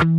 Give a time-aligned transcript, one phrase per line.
[0.00, 0.18] السلام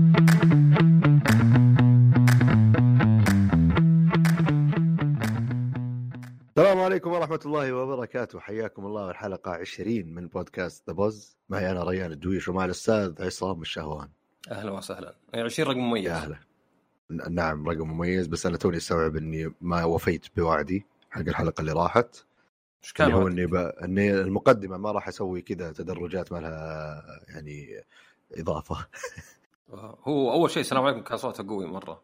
[6.80, 8.40] عليكم ورحمة الله وبركاته.
[8.40, 13.62] حياكم الله الحلقة 20 من بودكاست ذا بوز معي أنا ريان الدويش ومع الأستاذ عصام
[13.62, 14.10] الشهوان؟
[14.52, 15.16] أهلا وسهلا.
[15.34, 16.06] 20 رقم مميز.
[16.06, 16.38] يا أهلا.
[17.30, 18.28] نعم رقم مميز.
[18.28, 22.26] بس أنا توني أستوعب إني ما وفيت بوعدي حق الحلقة اللي راحت.
[22.84, 23.56] إيش كان اللي هو؟ إني ب...
[23.56, 27.84] إني المقدمة ما راح أسوي كذا تدرجات ما لها يعني
[28.38, 28.86] إضافة.
[29.74, 32.04] هو أول شيء السلام عليكم كان صوته قوي مرة.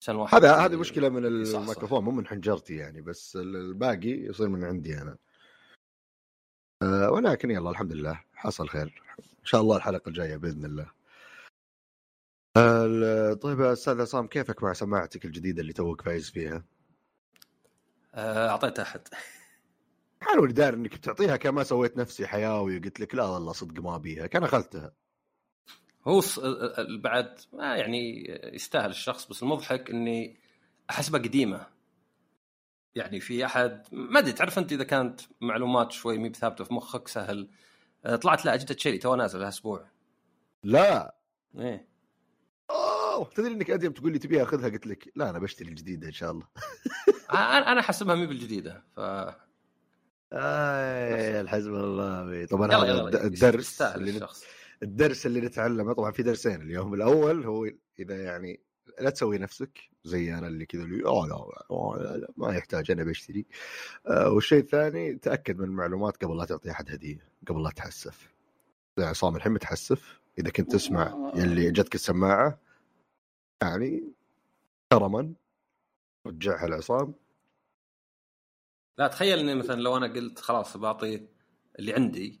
[0.00, 1.26] عشان واحد هذا هذه مشكلة من.
[1.26, 5.16] الميكروفون مو من حنجرتي يعني بس الباقي يصير من عندي أنا.
[6.82, 9.02] أه ولكن يلا الحمد لله حصل خير.
[9.18, 10.90] إن شاء الله الحلقة الجاية بإذن الله.
[12.56, 16.64] أه طيب يا أستاذ عصام كيفك مع سماعتك الجديدة اللي توك فايز فيها؟
[18.14, 19.08] آه، أعطيت أحد.
[20.22, 23.98] حلو اللي داير إنك بتعطيها كما سويت نفسي حياوي وقلت لك لا والله صدق ما
[23.98, 24.92] بيها كان أخذتها.
[26.08, 26.22] هو
[27.02, 30.40] بعد ما يعني يستاهل الشخص بس المضحك إني
[30.90, 31.66] احسبها قديمة.
[32.94, 37.08] يعني في أحد ما أدري تعرف أنت إذا كانت معلومات شوي مي بثابتة في مخك
[37.08, 37.48] سهل.
[38.04, 39.88] آه، طلعت لا اجهزه شيري تو نازل لها أسبوع.
[40.62, 41.14] لا.
[41.58, 41.88] إيه.
[42.70, 46.12] أوه تدري إنك اديم تقول لي تبيها اخذها قلت لك لا أنا بشتري الجديدة إن
[46.12, 46.46] شاء الله.
[47.72, 49.00] أنا أحسبها مي بالجديدة ف
[50.32, 52.46] اي الحزب الله بي.
[52.46, 54.28] طبعا هذا الدرس اللي
[54.82, 58.60] الدرس اللي نتعلمه طبعا في درسين اليوم الأول هو إذا يعني
[59.00, 61.34] لا تسوي نفسك زي أنا اللي كذا اللي أوه لا,
[61.70, 63.46] أوه لا, لا ما يحتاج أنا بشتري
[64.06, 68.28] آه والشيء الثاني تأكد من المعلومات قبل لا تعطي أحد هدية قبل لا تحسف.
[68.98, 72.60] عصام الحين متحسف إذا كنت تسمع يلي جتك السماعة
[73.62, 74.12] يعني
[74.92, 75.34] كرما
[76.26, 77.14] رجعها لعصام
[78.98, 81.28] لا تخيل إني مثلا لو أنا قلت خلاص بعطي
[81.78, 82.40] اللي عندي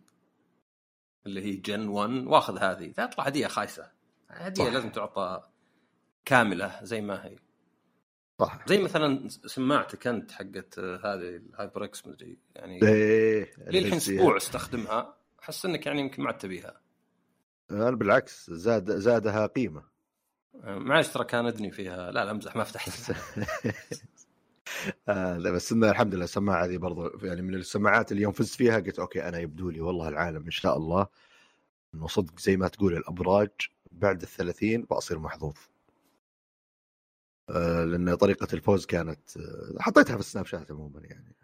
[1.28, 2.92] اللي هي Gen 1 واخذ هذه.
[2.92, 3.90] تطلع هدية خايسة.
[4.28, 4.72] هدية صح.
[4.72, 5.42] لازم تعطى
[6.24, 7.38] كاملة زي ما هي.
[8.40, 14.36] صح زي مثلا سماعتك أنت حقت هذه ال HyperX مدري يعني إيه لي الحين أسبوع
[14.36, 16.80] استخدمها؟ أحس إنك يعني يمكن ما عاد تبيها
[17.70, 19.82] أنا بالعكس زاد زادها قيمة.
[20.64, 22.10] معلش ترى كان أدني فيها.
[22.10, 22.88] لا لا أمزح ما فتحت
[25.08, 28.78] آه بس إنه الحمد لله السماعة هذه برضو يعني من السماعات اللي يوم فزت فيها
[28.78, 31.06] قلت okay أنا يبدو لي والله العالم إن شاء الله
[31.94, 33.50] إنه صدق زي ما تقول الأبراج
[33.92, 35.54] بعد الثلاثين بصير محظوظ.
[37.50, 41.34] آه لأن طريقة الفوز كانت آه حطيتها في ال Snapchat عموما يعني.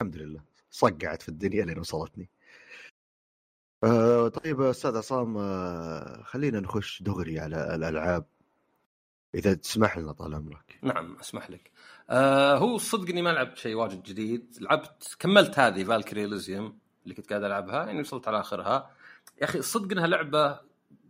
[0.00, 0.42] الحمد لله.
[0.70, 2.28] صقعت في الدنيا لين وصلتني.
[3.84, 8.26] آه طيب أستاذ عصام آه خلينا نخش دغري على الألعاب.
[9.34, 10.78] إذا تسمح لنا طال عمرك.
[10.82, 11.70] نعم أسمح لك.
[12.10, 14.56] آه هو الصدق إني ما لعبت شيء واجد جديد.
[14.60, 18.90] لعبت كملت هذه فالكري اليزيوم اللي كنت قاعد ألعبها يعني وصلت على آخرها.
[19.40, 20.60] يا أخي الصدق إنها لعبة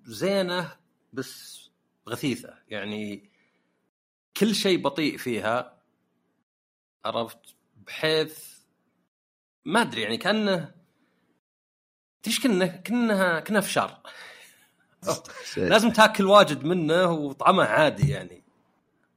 [0.05, 0.77] زينة
[1.12, 1.60] بس
[2.09, 2.55] غثيثة.
[2.69, 3.31] يعني
[4.37, 5.81] كل شيء بطيء فيها
[7.05, 7.55] عرفت؟
[7.87, 8.59] بحيث
[9.65, 10.75] ما أدري يعني كانه
[12.22, 14.00] تيش كنا؟ كانها كنا فشار
[15.56, 18.40] لازم تاكل واجد منه وطعمه عادي يعني.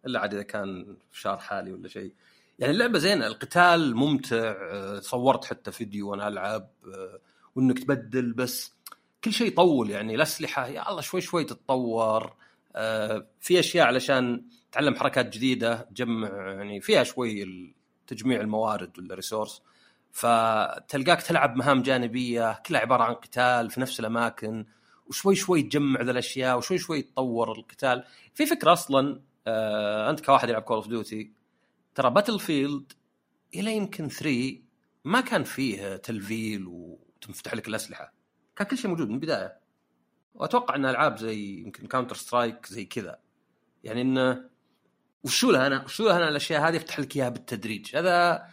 [0.05, 2.13] إلا عاد إذا كان فشار حالي ولا شيء.
[2.59, 7.19] يعني اللعبة زينة القتال ممتع آه، صورت حتى فيديو وأنا ألعب آه،
[7.55, 8.73] وإنك تبدل بس
[9.23, 12.33] كل شيء يطول يعني الأسلحة يا الله شوي شوي تتطور
[12.75, 17.73] آه، في أشياء علشان تعلم حركات جديدة تجمع يعني فيها شوي
[18.07, 19.61] تجميع الموارد وال resources
[20.11, 24.65] فتلقاك تلعب مهام جانبية كلها عبارة عن قتال في نفس الأماكن
[25.07, 28.03] وشوي شوي تجمع ذا الأشياء وشوي شوي يتطور القتال.
[28.33, 31.31] في فكرة أصلا آه أنت كواحد يلعب Call of Duty
[31.95, 32.93] ترى Battlefield
[33.55, 34.59] إلى يمكن 3
[35.05, 38.13] ما كان فيه تلفيل وتنفتح لك الأسلحة.
[38.55, 39.59] كان كل شيء موجود من البداية.
[40.33, 43.19] وأتوقع إن ألعاب زي يمكن Counter-Strike زي كذا.
[43.83, 44.49] يعني انه
[45.23, 48.47] وشو لها أنا وشو لها أنا الأشياء هذه يفتح لك إياها بالتدريج؟ هذا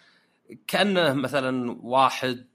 [0.67, 2.47] كأنه مثلا واحد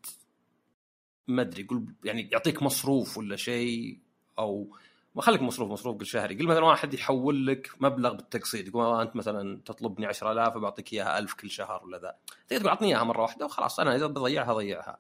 [1.28, 4.00] ما أدري يقول يعني يعطيك مصروف ولا شيء
[4.40, 4.78] أو
[5.16, 9.16] ما خليك مصروف مصروف قل شهري قل مثلا واحد يحول لك مبلغ بالتقسيط يقول أنت
[9.16, 12.16] مثلا تطلبني 10000 بعطيك إياها 1000 كل شهر ولا ذا.
[12.48, 15.00] تقدر تقول أعطني إياها مرة واحدة وخلاص أنا إذا بضيعها ضيعها.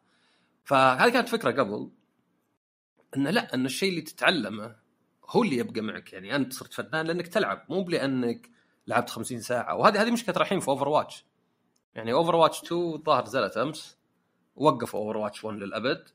[0.63, 1.91] فهذه كانت فكرة قبل
[3.17, 4.75] إنه لا ان الشيء اللي تتعلمه
[5.29, 6.13] هو اللي يبقى معك.
[6.13, 8.49] يعني أنت صرت فنان لأنك تلعب مو لانك
[8.87, 9.75] لعبت 50 ساعة.
[9.75, 11.25] وهذه هذه مشكلة الحين في Overwatch
[11.95, 13.97] يعني Overwatch 2 الظاهر نزلت أمس
[14.55, 16.09] وقف Overwatch 1 للأبد.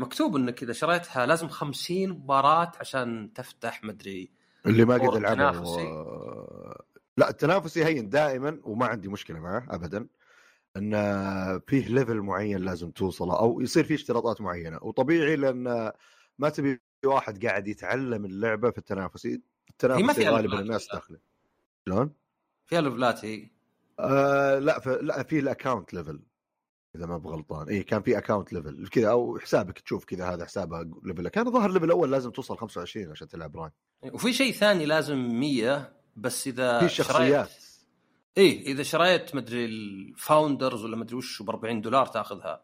[0.00, 4.30] مكتوب إنك إذا شريتها لازم 50 مباراة عشان تفتح مدري
[4.66, 5.80] اللي ما قد التنافسي.
[5.80, 6.84] آه،
[7.16, 10.06] لا التنافسي هين دائما وما عندي مشكلة معه ابدا
[10.76, 10.92] إن
[11.66, 15.92] فيه level معين لازم توصله أو يصير فيه اشتراطات معينة وطبيعي لأن
[16.38, 21.18] ما تبي واحد قاعد يتعلم اللعبة في التنافسي التنافسي غالبا الناس؟ داخله
[21.88, 22.12] شلون؟
[22.66, 23.50] فيها ليفلات هي
[24.00, 24.88] آه لا ف...
[24.88, 26.20] لا في ال account level
[26.96, 30.86] إذا ما بغلطان اي كان في account level كذا أو حسابك تشوف كذا هذا حسابه
[31.04, 33.72] level كان ظهر level أول لازم توصل 25 عشان تلعب rank
[34.12, 37.50] وفي شيء ثاني لازم 100 بس إذا في شخصيات.
[38.38, 42.62] إيه إذا شريت مدري ال Founders ولا مدري وش ب 40 دولار تأخذها.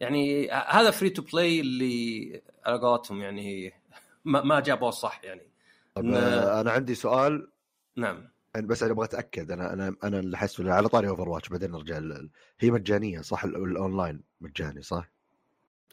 [0.00, 3.72] يعني هذا free to play اللي على قولتهم يعني
[4.24, 5.50] ما, ما جابوه صح يعني.
[5.94, 7.48] طب إن- آه أنا عندي سؤال.
[7.96, 8.28] نعم.
[8.58, 11.98] أنا بس أنا أبغى أتأكد أنا أنا أنا اللي أحس على طاري Overwatch بعدين نرجع
[11.98, 15.10] ل- هي مجانية صح؟ ال- الاونلاين مجاني صح؟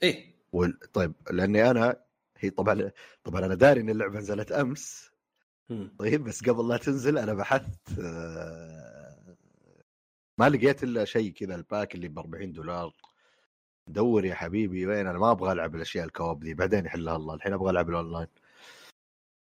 [0.03, 0.35] إيه.
[0.51, 0.79] وال...
[0.93, 1.95] طيب لأني أنا
[2.37, 2.91] هي طبعا
[3.23, 5.11] طبعا أنا داري إن اللعبة نزلت أمس.
[5.99, 9.35] طيب بس قبل لا تنزل أنا بحثت آه،
[10.37, 12.93] ما لقيت إلا شيء كذا الباك اللي ب 40 دولار.
[13.87, 17.33] دور يا حبيبي وين؟ أنا ما أبغى ألعب الأشياء الكواب ذي بعدين يحلها الله.
[17.33, 18.27] الحين أبغى ألعب الاونلاين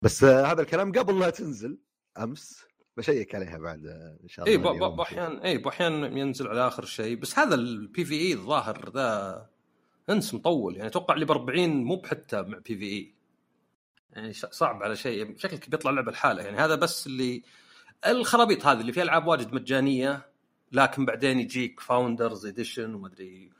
[0.01, 1.77] بس آه، هذا الكلام قبل لا تنزل
[2.18, 2.65] أمس.
[2.97, 4.89] بشيك عليها بعد آه، إن شاء اي الله.
[4.89, 7.15] ب- باحيان اي باحيان ينزل على آخر شيء.
[7.18, 9.50] بس هذا البي في اي الظاهر ذا
[10.09, 10.75] أنس مطول.
[10.75, 13.13] يعني أتوقع اللي ب 40 مو بحتى مع بي في اي
[14.13, 15.38] يعني صعب على شيء.
[15.38, 16.44] شكلك بيطلع لعبة لحالها.
[16.45, 17.44] يعني هذا بس اللي
[18.07, 20.25] الخرابيط هذه اللي فيها ألعاب واجد مجانية
[20.71, 23.51] لكن بعدين يجيك Founders Edition ومدري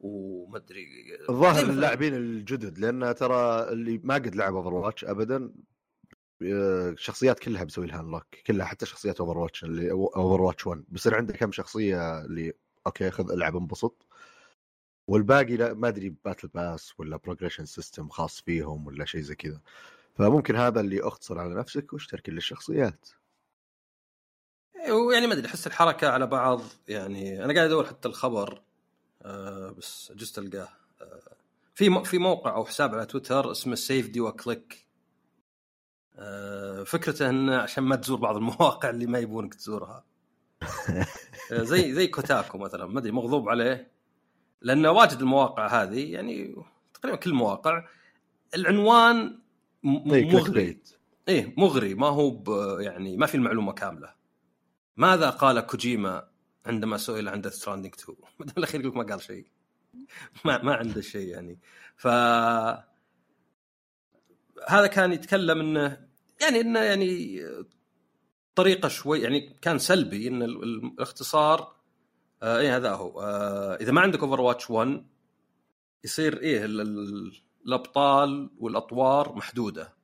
[0.00, 0.86] ومدري
[1.28, 5.52] الظاهر اللاعبين الجدد لأن ترى اللي ما قد لعب Overwatch ابدا
[6.44, 11.36] آه، الشخصيات كلها بسوي لها unlock كلها حتى شخصيات Overwatch اللي Overwatch 1 بيصير عندك
[11.36, 12.52] كم شخصية اللي
[12.86, 14.06] okay خذ ألعب انبسط.
[15.08, 19.60] والباقي لا ما أدري battle pass ولا progression system خاص فيهم ولا شيء زي كذا.
[20.14, 23.08] فممكن هذا اللي أختصر على نفسك واشتري كل الشخصيات.
[25.12, 28.62] يعني ما أدري أحس الحركة على بعض يعني أنا قاعد أدور حتى الخبر
[29.22, 30.68] آه بس جست ألقاه
[31.02, 31.20] آه.
[31.74, 34.86] في في موقع أو حساب على تويتر اسمه سيف دي وكليك
[36.84, 40.04] فكرته انه عشان ما تزور بعض المواقع اللي ما يبونك تزورها.
[41.52, 43.90] آه زي زي كوتاكو مثلا ما أدري مغضوب عليه.
[44.60, 46.54] لأنه واجد المواقع هذه يعني
[46.94, 47.84] تقريبا كل المواقع
[48.54, 49.38] العنوان
[49.84, 50.82] إيه، مغري.
[51.28, 52.42] إيه مغري ما هو
[52.80, 54.14] يعني ما في المعلومة كاملة.
[54.96, 56.28] ماذا قال كوجيما
[56.66, 59.46] عندما سئل عن Death Stranding 2 بالاخير يقول ما قال شيء.
[60.44, 61.58] ما ما عنده شيء يعني.
[61.96, 62.06] ف
[64.68, 66.06] هذا كان يتكلم إنه
[66.40, 67.40] يعني إنه يعني
[68.54, 71.76] طريقة شوي يعني كان سلبي إن ال- ال- الاختصار
[72.42, 73.20] آه إيه هذا هو.
[73.20, 75.06] آه إذا ما عندك Overwatch 1
[76.04, 77.32] يصير إيه ال- ال-
[77.66, 79.94] الأبطال والأطوار محدودة.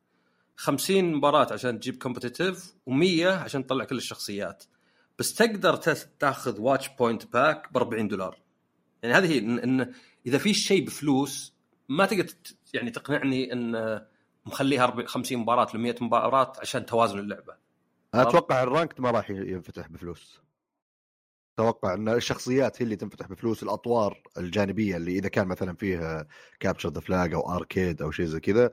[0.57, 4.65] 50 مباراة عشان تجيب كومبتيتيف و100 عشان تطلع كل الشخصيات.
[5.19, 5.77] بس تقدر
[6.19, 8.39] تاخذ Watchpoint Pack ب 40 دولار.
[9.03, 9.93] يعني هذه هي إن, إن
[10.27, 11.55] إذا في شيء بفلوس
[11.89, 12.33] ما تقدر
[12.75, 14.01] يعني تقنعني إن
[14.49, 17.55] مخليها 40 50 مباراة ل 100 مباراة عشان توازن اللعبة.
[18.15, 20.41] أنا أتوقع ال ranked ما راح ينفتح بفلوس.
[21.59, 26.27] أتوقع إن الشخصيات هي اللي تنفتح بفلوس الأطوار الجانبية اللي إذا كان مثلا فيه
[26.61, 28.71] capture the flag أو arcade أو شيء زي كذا.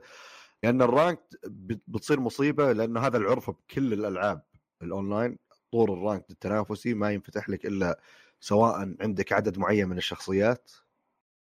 [0.62, 4.42] لأن ال ranked بت- بتصير مصيبة لأنه هذا العرف بكل الألعاب
[4.82, 5.38] الأونلاين.
[5.72, 8.00] طور ال ranked التنافسي ما ينفتح لك إلا
[8.40, 10.70] سواء عندك عدد معين من الشخصيات.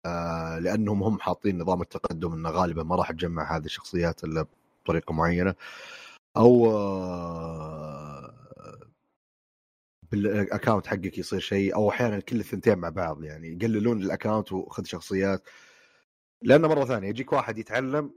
[0.08, 4.46] آه لأنهم هم حاطين نظام التقدم إنه غالبا ما راح تجمع هذه الشخصيات إلا
[4.84, 5.54] بطريقة معينة.
[6.36, 8.34] أو آه،
[10.12, 14.52] بال account حقك يصير شيء أو أحيانا كل الثنتين مع بعض يعني يقللون ال account
[14.52, 15.48] وخذ شخصيات.
[16.42, 18.14] لأنه مرة ثانية يجيك واحد يتعلم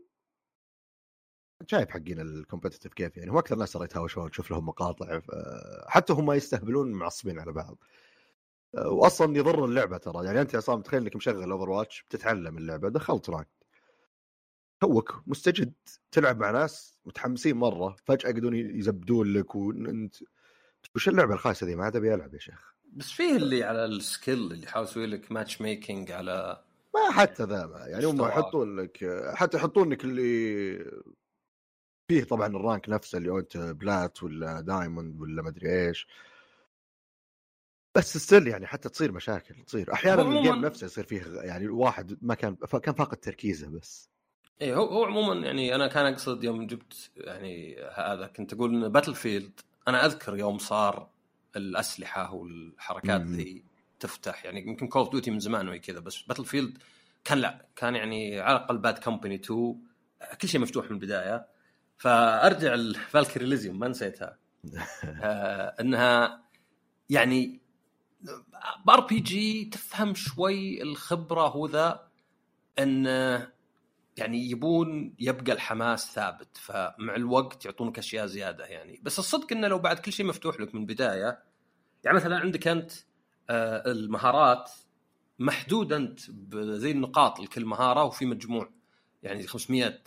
[1.67, 3.31] شايف حقين ال competitive كيف يعني.
[3.31, 5.31] هم أكثر ناس ترى يتهاوشون تشوف لهم مقاطع ف-
[5.87, 7.77] حتى هم يستهبلون معصبين على بعض.
[7.77, 8.00] آه،
[8.73, 10.25] واصلا يضر اللعبة ترى.
[10.25, 13.47] يعني أنت يا عصام تخيل إنك مشغل Overwatch بتتعلم اللعبة دخلت rank
[14.81, 15.73] توك مستجد
[16.11, 20.15] تلعب مع ناس متحمسين مرة فجأة يقعدون يزبدون لك وانت
[20.95, 22.75] وش اللعبة الخايسة ذي؟ ما عاد أبي ألعب يا شيخ.
[22.93, 26.63] بس فيه اللي على ال skill اللي يحاول يسوي لك matchmaking على
[26.93, 28.21] ما حتى ذا ما- يعني هم.
[28.21, 31.01] يحطون لك حتى يحطون لك اللي
[32.07, 36.07] فيه طبعا ال rank نفسه اللي أنت plat ولا diamond ولا مدري إيش.
[37.95, 39.93] بس still يعني حتى تصير مشاكل تصير.
[39.93, 44.09] أحيانا ال game نفسه يصير فيه يعني واحد ما كان كان فاقد تركيزه بس.
[44.61, 48.89] إيه هو هو عموما يعني أنا كان أقصد يوم جبت يعني هذا كنت أقول ان
[48.89, 51.09] باتل فيلد أنا أذكر يوم صار
[51.55, 53.21] الأسلحة والحركات.
[53.21, 53.63] ذي
[53.99, 54.45] تفتح.
[54.45, 56.77] يعني يمكن كول اوف ديوتي من زمان وهي كذا بس باتل فيلد
[57.23, 59.75] كان لا كان يعني على الأقل باد كومباني 2
[60.41, 61.47] كل شيء مفتوح من البداية.
[61.97, 64.37] فأرجع الفالكري ليزيوم ما نسيتها.
[65.03, 66.41] آه إنها
[67.09, 67.60] يعني
[68.85, 72.07] بار بي جي تفهم شوي الخبرة هو ذا
[72.79, 73.05] إن
[74.17, 78.99] يعني يبون يبقى الحماس ثابت فمع الوقت يعطونك أشياء زيادة يعني.
[79.03, 81.43] بس الصدق إنه لو بعد كل شيء مفتوح لك من البدايه
[82.03, 82.91] يعني مثلا عندك أنت
[83.49, 84.71] آه، المهارات
[85.39, 86.19] محدود أنت
[86.55, 88.69] زي النقاط لكل مهارة وفي مجموع
[89.23, 89.99] يعني 500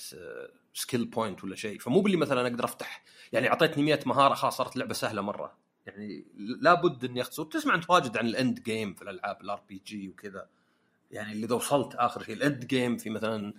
[0.75, 3.05] skill point ولا شيء فمو باللي مثلا أقدر أفتح.
[3.33, 5.64] يعني أعطيتني 100 مهارة خلاص صارت لعبة سهلة مرة.
[5.87, 10.09] يعني لابد اني اختصر تسمع أنت واجد عن ال end game في الألعاب ال RPG
[10.09, 10.49] وكذا.
[11.11, 13.55] يعني اللي إذا وصلت آخر شيء ال end game في مثلا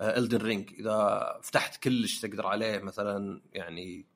[0.00, 4.06] Elden Ring إذا فتحت كلش تقدر عليه مثلا يعني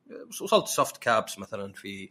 [0.42, 2.10] وصلت soft caps مثلا في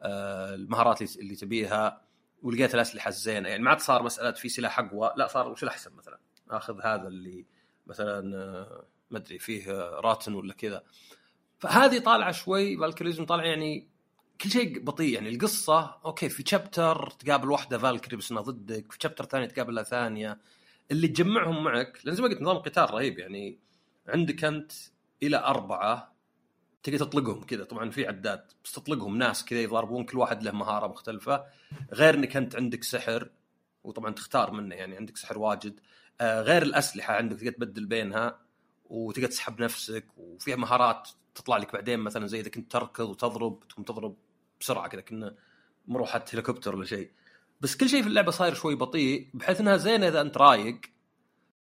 [0.00, 2.00] آه، المهارات اللي تبيها
[2.42, 3.48] ولقيت الأسلحة الزينة.
[3.48, 6.18] يعني ما عاد صار مسألة في سلاح أقوى لا صار وش الاحسن مثلا.
[6.50, 7.46] آخذ هذا اللي
[7.86, 10.82] مثلا آه، ما أدري فيه rotten ولا كذا.
[11.58, 13.88] فهذه طالعة شوي Valkyrie Elysium طالع يعني
[14.40, 18.98] كل شيء بطيء يعني القصة okay في chapter تقابل واحدة Valkyrie بس إنها ضدك في
[19.02, 20.38] chapter ثاني تقابلها ثانية.
[20.90, 23.58] اللي تجمعهم معك لأن زي ما قلت نظام قتال رهيب يعني
[24.08, 24.72] عندك أنت
[25.22, 26.16] إلى أربعة
[26.82, 27.64] تقدر تطلقهم كذا.
[27.64, 31.44] طبعا في عداد بس تطلقهم ناس كذا يضربون كل واحد له مهارة مختلفة.
[31.92, 33.30] غير إنك أنت عندك سحر
[33.84, 35.80] وطبعا تختار منه يعني عندك سحر واجد.
[36.20, 38.38] آه غير الأسلحة عندك تقدر تبدل بينها
[38.90, 43.84] وتقدر تسحب نفسك وفيها مهارات تطلع لك بعدين مثلا زي إذا كنت تركض وتضرب تقوم
[43.84, 44.16] تضرب
[44.60, 45.34] بسرعة كذا كنا
[45.86, 47.10] مروحه هليكوبتر ولا شيء.
[47.60, 50.80] بس كل شيء في اللعبة صاير شوي بطيء بحيث إنها زينة إذا أنت رايق.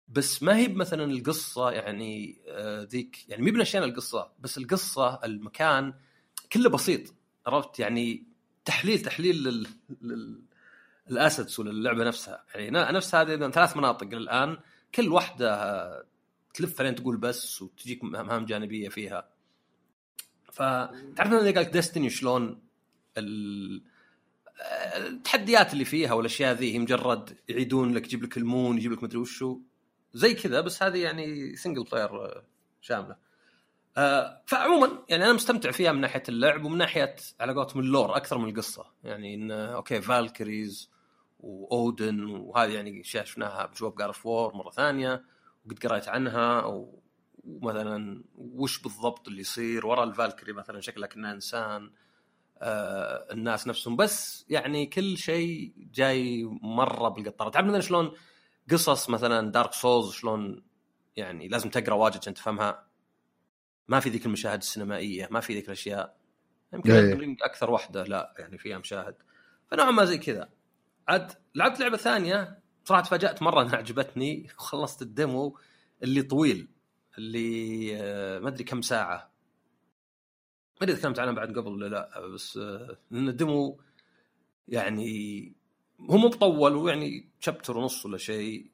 [0.08, 5.94] بس ما هي مثلا القصة يعني آه، ذيك يعني مي بنشينا القصة بس القصة المكان
[6.52, 7.14] كله بسيط.
[7.46, 8.26] عرفت؟ يعني
[8.64, 9.66] تحليل تحليل لل,
[10.02, 10.42] لل...
[11.10, 12.44] ال assets وللعبه نفسها.
[12.54, 14.58] يعني نفس هذه ثلاث مناطق الآن
[14.94, 16.06] كل واحدة
[16.54, 19.28] تلف لين تقول بس وتجيك مهام جانبية فيها.
[20.52, 22.63] فتعرف اذا قالك Destiny شلون؟
[24.96, 29.18] التحديات اللي فيها والأشياء ذي هي مجرد يعيدون لك يجيب لك المون يجيب لك مدري
[29.18, 29.60] وشو.
[30.14, 32.42] زي كذا بس هذه يعني single player
[32.80, 33.16] شاملة.
[33.96, 38.16] آه فعموما يعني أنا مستمتع فيها من ناحية اللعب ومن ناحية على قولتهم ال lore
[38.16, 38.86] أكثر من القصة.
[39.04, 40.90] يعني إن okay Valkyries
[41.40, 45.24] وأودن وهذه يعني أشياء شفناها بجواب جارف وور مرة ثانية
[45.66, 46.64] وقد قريت عنها
[47.44, 51.90] ومثلا وش بالضبط اللي يصير ورا ال Valkyrie مثلا شكلها كانها إنسان.
[52.62, 53.96] الناس نفسهم.
[53.96, 57.50] بس يعني كل شيء جاي مرة بالقطارة.
[57.50, 58.12] تعرف مثلا شلون
[58.70, 60.64] قصص مثلا Dark Souls شلون
[61.16, 62.86] يعني لازم تقرأ واجد عشان تفهمها؟
[63.88, 66.16] ما في ذيك المشاهد السينمائية ما في ذيك الأشياء.
[66.72, 67.36] يمكن إيه.
[67.42, 69.14] أكثر واحدة لا يعني فيها مشاهد.
[69.70, 70.48] فنوعا ما زي كذا.
[71.08, 72.58] عاد لعبت لعبة ثانية.
[72.84, 74.46] صراحة تفاجأت مرة انها عجبتني.
[74.58, 75.58] وخلصت ال demo
[76.02, 76.68] اللي طويل
[77.18, 79.33] اللي آه، ما أدري كم ساعة.
[80.80, 83.80] ما أدري تكلمت عنها بعد قبل ولا لا بس آه، لأن ال demo
[84.68, 85.52] يعني
[86.00, 88.70] هو مو بطول ويعني chapter ونص ولا شيء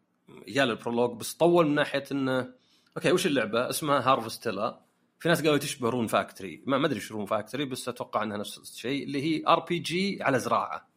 [0.49, 2.55] جال ال prologue بس طول من ناحية إنه
[2.97, 4.81] okay وش اللعبة؟ اسمها Harvestella
[5.19, 8.59] في ناس قالوا تشبه Rune Factory ما أدري إيش Rune Factory بس أتوقع إنها نفس
[8.59, 10.89] الشيء اللي هي RPG على زراعة.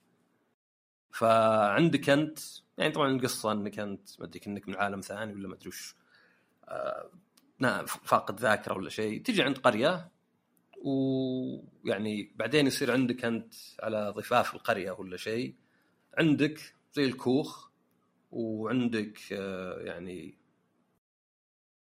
[1.12, 2.40] فعندك أنت
[2.78, 5.96] يعني طبعا القصة إنك أنت ما أدري انك من عالم ثاني ولا ما أدري وش
[6.68, 7.10] آه
[7.86, 10.12] فاقد ذاكرة ولا شيء تجي عند قرية
[10.84, 15.56] ويعني بعدين يصير عندك أنت على ضفاف القرية ولا شيء
[16.18, 16.60] عندك
[16.94, 17.70] زي الكوخ
[18.32, 20.38] وعندك آه يعني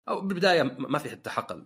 [0.08, 1.66] أو بالبداية ما في حتى حقل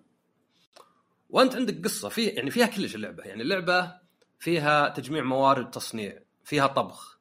[1.29, 3.23] وأنت عندك قصة في يعني فيها كلش اللعبة.
[3.23, 3.99] يعني اللعبة
[4.39, 7.19] فيها تجميع موارد تصنيع فيها طبخ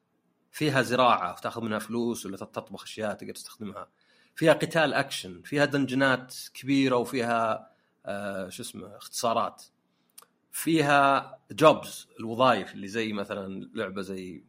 [0.51, 3.89] فيها زراعة تأخذ منها فلوس ولا تطبخ أشياء تقدر تستخدمها.
[4.35, 7.71] فيها قتال أكشن فيها dungeon ات كبيرة وفيها
[8.05, 9.63] آه شو اسمه اختصارات.
[10.51, 14.43] فيها jobs الوظائف اللي زي مثلا لعبة زي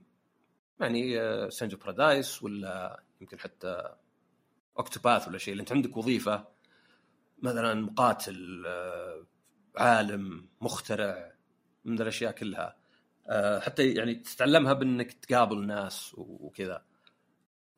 [0.81, 3.95] يعني آه Stranger of Paradise ولا يمكن حتى
[4.79, 5.53] Octopath ولا شيء.
[5.53, 6.49] اللي أنت عندك وظيفة
[7.43, 9.27] مثلا مقاتل آه
[9.77, 11.33] عالم مخترع
[11.85, 12.77] من الأشياء كلها.
[13.27, 16.85] آه حتى يعني تتعلمها بأنك تقابل ناس وكذا.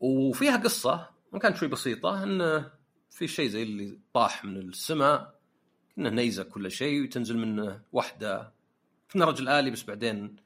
[0.01, 2.73] وفيها قصة وان كانت شوي بسيطة انه
[3.11, 5.41] في شيء زي اللي طاح من السماء
[5.99, 8.53] إنه نيزة كل شيء وتنزل منه واحدة
[9.13, 10.37] كنا رجل آلي بس بعدين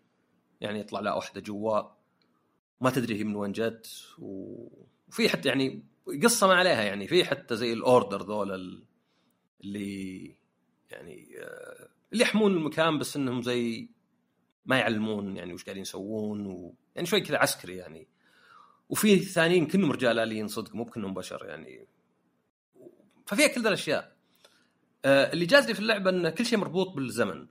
[0.60, 1.82] يعني يطلع له واحدة جوا.
[2.80, 3.86] ما تدري هي من وين جت
[4.18, 5.84] وفي حتى يعني
[6.22, 7.06] قصة ما عليها يعني.
[7.06, 8.82] في حتى زي الأوردر ذول
[9.64, 10.36] اللي
[10.90, 13.88] يعني آه، اللي يحمون المكان بس إنهم زي
[14.66, 16.74] ما يعلمون يعني وش قاعدين يسوون و...
[16.94, 18.08] يعني شوي كذا عسكري يعني.
[18.88, 21.86] وفي ثانيين كلهم رجال آليين صدق مو بكلهم بشر يعني.
[23.26, 24.17] ففيها كل ذا الأشياء.
[25.04, 27.46] اللي جاز لي في اللعبة إن كل شيء مربوط بالزمن.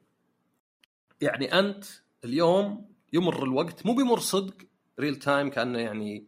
[1.22, 1.86] يعني أنت
[2.24, 4.56] اليوم يمر الوقت مو بيمر صدق
[5.00, 6.28] real time كأنه يعني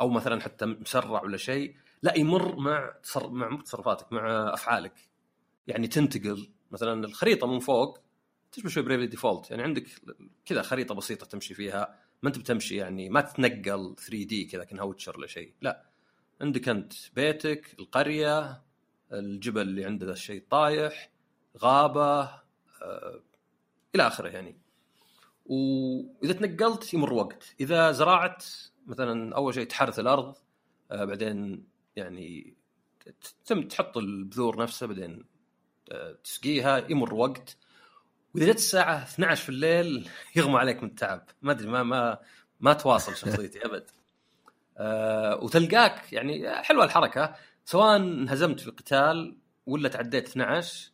[0.00, 3.30] أو مثلا حتى مسرع ولا شيء لا يمر مع تصر...
[3.30, 4.94] مع تصرفاتك مع أفعالك.
[5.66, 6.50] يعني تنتقل.
[6.70, 7.98] مثلا الخريطة من فوق
[8.52, 9.50] تشبه شوي Bravely Default.
[9.50, 9.86] يعني عندك
[10.46, 11.98] كذا خريطة بسيطة تمشي فيها.
[12.22, 15.52] ما أنت بتمشي يعني ما تتنقل 3D كذا كأنها Witcher ولا شيء.
[15.60, 15.86] لا.
[16.40, 18.62] عندك أنت بيتك القرية
[19.12, 21.10] الجبل اللي عنده ذا الشيء طايح
[21.58, 22.22] غابة
[22.82, 23.20] آه،
[23.94, 24.58] إلى آخره يعني.
[25.46, 27.54] وإذا تنقلت يمر وقت.
[27.60, 28.44] إذا زرعت
[28.86, 30.34] مثلا أول شيء تحرث الأرض
[30.90, 31.66] آه، بعدين
[31.96, 32.56] يعني
[33.44, 35.24] تم تحط البذور نفسها بعدين
[35.92, 37.56] آه، تسقيها يمر وقت.
[38.34, 41.24] وإذا جت الساعة 12 في الليل يغمى عليك من التعب.
[41.42, 42.18] ما أدري ما ما
[42.60, 43.90] ما تواصل شخصيتي أبد.
[44.78, 47.34] أه وتلقاك يعني حلوة الحركة.
[47.64, 50.90] سواء انهزمت في القتال ولا تعديت 12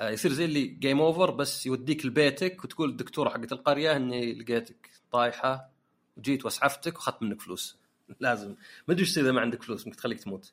[0.00, 4.90] أه يصير زي اللي game over بس يوديك لبيتك وتقول الدكتوره حقت القرية إني لقيتك
[5.12, 5.72] طايحة
[6.16, 7.78] وجيت واسعفتك وأخذت منك فلوس.
[8.20, 8.48] لازم.
[8.88, 10.52] ما أدري إيش إذا ما عندك فلوس ممكن تخليك تموت.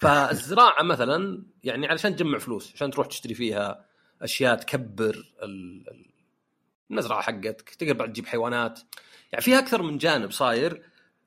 [0.00, 3.86] فالزراعة مثلا يعني علشان تجمع فلوس عشان تروح تشتري فيها
[4.22, 5.32] أشياء تكبر
[6.90, 8.80] المزرعه حقتك تقدر بعد تجيب حيوانات.
[9.32, 10.82] يعني فيها أكثر من جانب صاير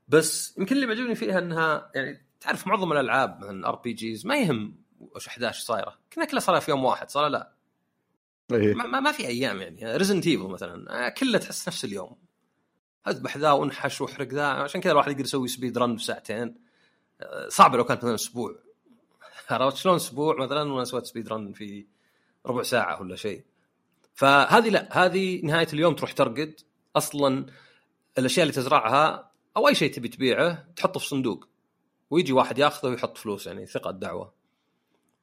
[0.07, 5.27] بس يمكن اللي بيعجبني فيها إنها يعني تعرف معظم الألعاب مثلا RPGs ما يهم وش
[5.27, 5.99] 11 صايرة.
[6.13, 7.53] كنا كلها صار في يوم واحد صار لا.
[8.51, 8.73] إيه.
[8.73, 9.97] ما, ما في أيام يعني.
[9.97, 12.17] Resident Evil مثلا كلها تحس نفس اليوم.
[13.07, 14.45] أذبح ذا وانحش واحرق ذا.
[14.45, 16.55] عشان كذا الواحد يقدر يسوي speed run في ساعتين
[17.47, 18.55] صعب لو كانت مثلا أسبوع.
[19.49, 21.85] عرفت شلون أسبوع مثلا وأنا سويت speed run في
[22.45, 23.43] ربع ساعة ولا شيء.
[24.13, 26.59] فهذه لا هذه نهاية اليوم تروح ترقد.
[26.95, 27.45] أصلا
[28.17, 31.47] الأشياء اللي تزرعها أو أي شيء تبي تبيعه تحطه في صندوق.
[32.09, 34.33] ويجي واحد ياخذه ويحط فلوس يعني ثقة الدعوة.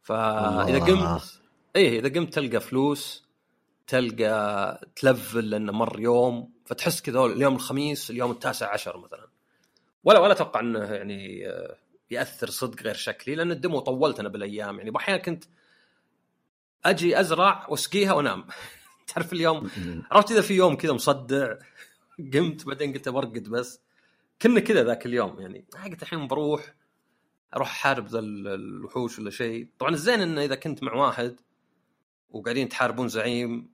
[0.02, 1.40] فإذا قمت
[1.76, 3.24] إيه إذا قمت تلقى فلوس
[3.86, 9.28] تلقى تلفل لأنه مر يوم فتحس كذا اليوم الخميس اليوم التاسع عشر مثلا.
[10.04, 11.76] ولا ولا أتوقع أنه يعني آه،
[12.10, 14.78] يأثر صدق غير شكلي لأن الدمو طولت أنا بالأيام.
[14.78, 15.44] يعني أحيانا كنت
[16.84, 18.46] أجي أزرع وأسقيها وأنام.
[19.14, 19.70] تعرف اليوم؟
[20.10, 21.54] عرفت إذا في يوم كذا مصدع
[22.34, 23.80] قمت بعدين قلت برقد بس.
[24.42, 26.74] كنا كذا ذاك اليوم يعني قلت الحين بروح
[27.54, 29.68] أروح أحارب ذا الوحوش ولا شيء.
[29.78, 31.40] طبعا الزين انه إذا كنت مع واحد
[32.30, 33.70] وقاعدين تحاربون زعيم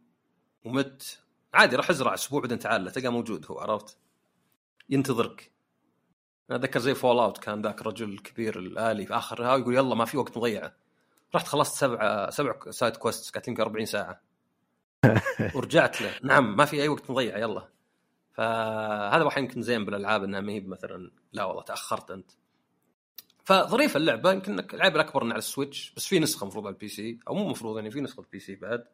[0.64, 1.18] ومت
[1.54, 3.98] عادي راح أزرع أسبوع بعدين تعال تلقى موجود هو عرفت؟
[4.88, 5.52] ينتظرك.
[6.50, 10.16] أنا أتذكر زي Fallout كان ذاك الرجل الكبير الآلي في اخرها ويقول يلا ما في
[10.16, 10.74] وقت نضيعه
[11.34, 14.22] رحت خلصت سبع سبع side quest قاعد يمكن 40 ساعة.
[15.54, 17.68] ورجعت له نعم ما في أي وقت نضيع يلا.
[18.38, 22.30] فهذا واحد يمكن زين بالألعاب إنها ما هي مثلا لا والله تأخرت أنت.
[23.44, 26.88] فظريفه اللعبة يمكن إنك اللعبه الأكبر إنها على السويتش بس في نسخة مفروض على ال
[26.88, 28.84] PC أو مو مفروض يعني في نسخة ال PC بعد.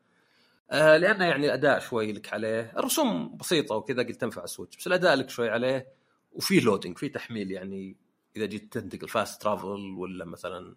[0.71, 2.73] آه لأنه يعني الأداء شوي لك عليه.
[2.77, 5.89] الرسوم بسيطة وكذا قلت تنفع على السويتش بس الأداء لك شوي عليه.
[6.33, 7.97] وفي loading في تحميل يعني
[8.37, 10.77] إذا جيت تنتقل fast travel ولا مثلا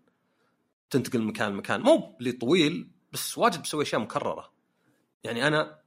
[0.90, 4.54] تنتقل مكان لمكان مو اللي طويل بس واجد بسوي أشياء مكررة.
[5.24, 5.80] يعني أنا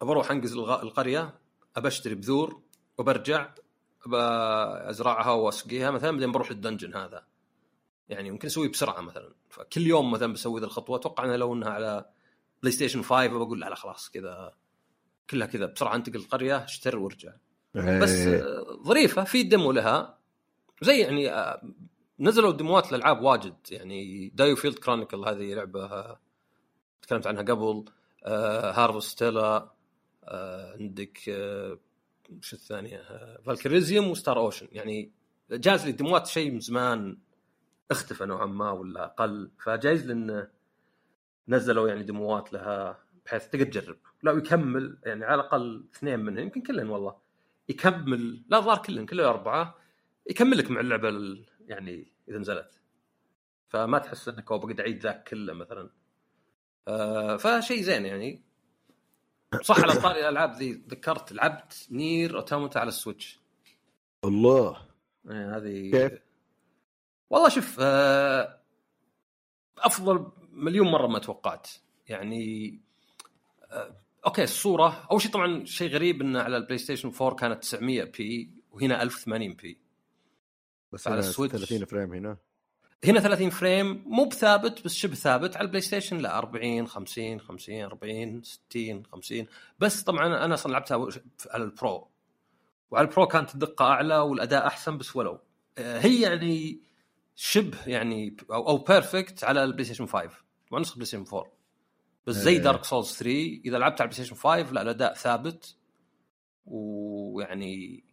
[0.00, 1.43] بروح انقز القرية
[1.76, 2.62] أشتري بذور
[2.98, 3.54] وبرجع
[4.12, 7.26] أزرعها وأسقيها مثلا بعدين بروح لل dungeon هذا.
[8.08, 9.34] يعني ممكن أسويه بسرعة مثلا.
[9.50, 10.96] فكل يوم مثلا بسوي ذا الخطوة.
[10.96, 12.04] أتوقع إنها لو إنها على
[12.62, 14.54] بلاي ستيشن 5 بقول لا لا خلاص كذا
[15.30, 15.94] كلها كذا بسرعة.
[15.94, 17.32] أنتقل القرية اشتر وأرجع.
[17.74, 18.42] بس إيه.
[18.82, 20.18] ظريفة في ديمو لها.
[20.82, 21.62] زي يعني آه،
[22.20, 23.56] نزلوا ديموات الالعاب واجد.
[23.70, 26.20] يعني DioField Chronicle هذه لعبة آه،
[27.02, 27.84] تكلمت عنها قبل
[28.26, 29.74] Harvestella آه،
[30.80, 31.18] عندك
[32.30, 33.02] وش الثانية؟
[33.46, 35.12] Valkyrie Elysium و Star Ocean يعني
[35.50, 37.18] جاز لي ديموات شيء من زمان
[37.90, 39.50] اختفى نوعا ما ولا أقل.
[39.58, 40.48] فجايز لأن
[41.48, 43.96] نزلوا يعني ديموات لها بحيث تقدر تجرب.
[44.22, 47.16] لا يكمل يعني على الأقل اثنين منهم يمكن كلهم والله.
[47.68, 49.78] يكمل لا الظاهر كلهم كلهم أربعة.
[50.30, 51.08] يكمل لك مع اللعبة
[51.66, 52.80] يعني إذا نزلت.
[53.68, 55.90] فما تحس انك بقعد اعيد ذاك كله مثلا.
[56.88, 58.42] آه فشيء زين يعني.
[59.62, 63.40] صح على طاري الألعاب ذي ذكرت لعبت NieR Automata على السويتش.
[64.24, 64.76] الله.
[65.30, 66.20] إيه، هذه كيف؟
[67.30, 68.60] والله شوف آه
[69.78, 71.68] أفضل مليون مرة ما توقعت.
[72.08, 72.80] يعني
[73.70, 78.04] آه okay الصورة أول شيء طبعا شيء غريب انه على البلاي ستيشن 4 كانت 900
[78.04, 79.78] p وهنا 1080 p.
[80.92, 81.56] بس على السويتش.
[81.56, 82.36] 30 frame هنا.
[83.04, 85.56] هنا 30 frame مو بثابت بس شبه ثابت.
[85.56, 89.46] على البلاي ستيشن لا 40 50 50 40 60 50
[89.78, 91.08] بس طبعا أنا أصلا لعبتها
[91.50, 92.08] على ال Pro.
[92.90, 95.38] وعلى ال Pro كانت الدقة أعلى والأداء أحسن بس ولو.
[95.78, 96.80] آه، هي يعني
[97.36, 100.30] شبه يعني أو أو perfect على البلاي ستيشن 5
[100.70, 101.52] طبعا نسخة بلاي ستيشن 4
[102.26, 102.58] بس زي.
[102.58, 105.76] Dark Souls 3 إذا لعبت على البلاي ستيشن 5 لا الأداء ثابت.
[106.66, 108.04] ويعني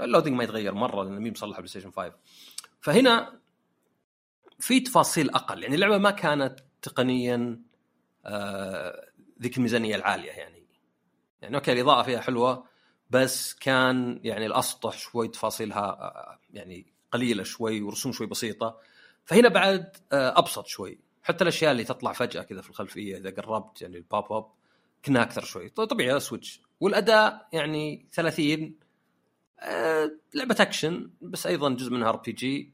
[0.00, 2.12] ال loading ما يتغير مرة لأنه مي مصلح بلاي ستيشن 5
[2.80, 3.40] فهنا
[4.58, 5.62] في تفاصيل أقل.
[5.62, 7.60] يعني اللعبة ما كانت تقنيا
[8.26, 9.06] آه
[9.42, 10.66] ذيك الميزانية العالية يعني.
[11.42, 12.66] يعني okay الإضاءة فيها حلوة
[13.10, 18.80] بس كان يعني الأسطح شوي تفاصيلها آه، يعني قليلة شوي ورسوم شوي بسيطة.
[19.24, 20.98] فهنا بعد آه، أبسط شوي.
[21.22, 24.46] حتى الأشياء اللي تطلع فجأة كذا في الخلفية إذا قربت يعني ال pop up
[25.04, 25.68] كنا أكثر شوي.
[25.68, 26.60] طبيعي سويتش.
[26.80, 28.74] والأداء يعني 30
[29.60, 32.72] آه، لعبة أكشن بس أيضا جزء منها RPG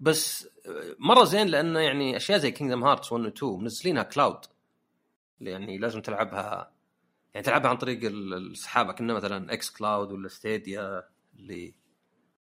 [0.00, 0.48] بس
[0.98, 4.38] مرة زين لأنه يعني أشياء زي Kingdom Hearts 1 و 2 منزلينها cloud
[5.40, 6.72] يعني لازم تلعبها
[7.34, 8.92] يعني تلعبها عن طريق السحابة.
[8.92, 11.74] كنا مثلا xCloud ولا Stadia اللي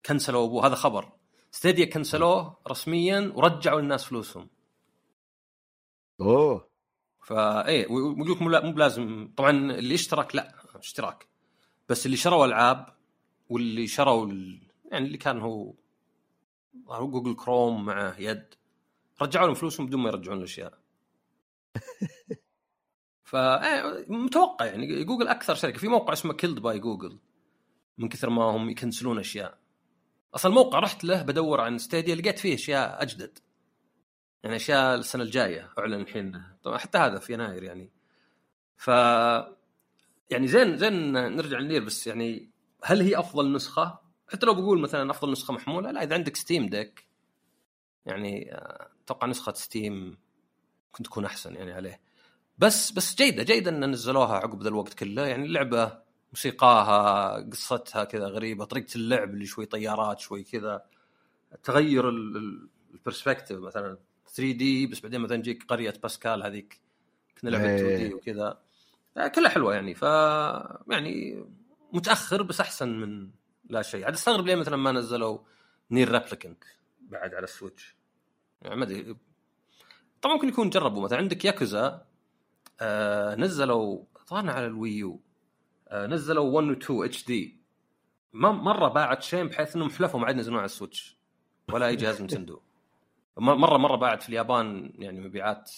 [0.07, 0.67] كنسلوا أبوه.
[0.67, 1.13] هذا خبر.
[1.51, 4.49] Stadia كنسلوه رسميا ورجعوا للناس فلوسهم.
[6.21, 6.69] أوه.
[7.23, 9.33] فا إيه ويقول مو بلازم.
[9.37, 11.27] طبعا اللي اشترك لا اشتراك.
[11.89, 12.87] بس اللي شروا ألعاب
[13.49, 14.61] واللي شروا ال...
[14.93, 15.75] يعني اللي كان هو
[16.89, 18.55] جوجل كروم مع يد.
[19.23, 20.79] رجعوا لهم فلوسهم بدون ما يرجعون الأشياء.
[23.25, 25.79] ف إيه، متوقع يعني جوجل أكثر شركة.
[25.79, 27.19] في موقع اسمه Killed by Google
[27.99, 29.59] من كثر ما هم يكنسلون أشياء.
[30.35, 33.39] أصلا الموقع رحت له بدور عن Stadia لقيت فيه أشياء أجدد.
[34.43, 36.43] يعني أشياء السنة الجاية أعلن الحين.
[36.63, 37.93] طبعا حتى هذا في يناير يعني.
[38.77, 38.89] ف
[40.31, 42.51] يعني زين زين نرجع لل NieR بس يعني
[42.85, 46.67] هل هي أفضل نسخة؟ حتى لو بقول مثلا أفضل نسخة محمولة لا إذا عندك Steam
[46.67, 47.07] Deck
[48.07, 48.57] يعني
[49.05, 50.19] أتوقع نسخة Steam
[50.87, 52.01] ممكن تكون أحسن يعني عليه.
[52.59, 55.27] بس بس جيدة جيدة إن نزلوها عقب ذا الوقت كله.
[55.27, 55.99] يعني اللعبة
[56.33, 60.85] موسيقاها قصتها كذا غريبة طريقة اللعب اللي شوي طيارات شوي كذا
[61.63, 63.99] تغير ال perspective مثلا.
[64.35, 66.81] 3 D بس بعدين مثلا تجيك قرية باسكال هذيك
[67.41, 68.59] كنا لعبة 2 D وكذا.
[69.35, 69.95] كلها حلوة يعني.
[69.95, 70.03] ف
[70.91, 71.45] يعني
[71.93, 73.31] متأخر بس أحسن من
[73.65, 74.05] لا شيء.
[74.05, 75.39] عاد استغرب ليه مثلا ما نزلوا
[75.91, 76.65] NieR Replicant
[77.01, 77.97] بعد على السويتش
[78.63, 79.17] يعني ما أدري.
[80.23, 81.03] طبعا ممكن يكون جربوا.
[81.03, 82.07] مثلا عندك ياكوزا
[82.81, 85.21] آه نزلوا أظن على ال Wii U
[85.89, 87.61] آه نزلوا 1 و 2 HD
[88.33, 91.19] مرة باعت شين بحيث إنهم حلفوا ما عاد ينزلون على السويتش
[91.73, 92.61] ولا أي جهاز نينتندو.
[93.37, 95.73] مره مرة باعت في اليابان يعني مبيعات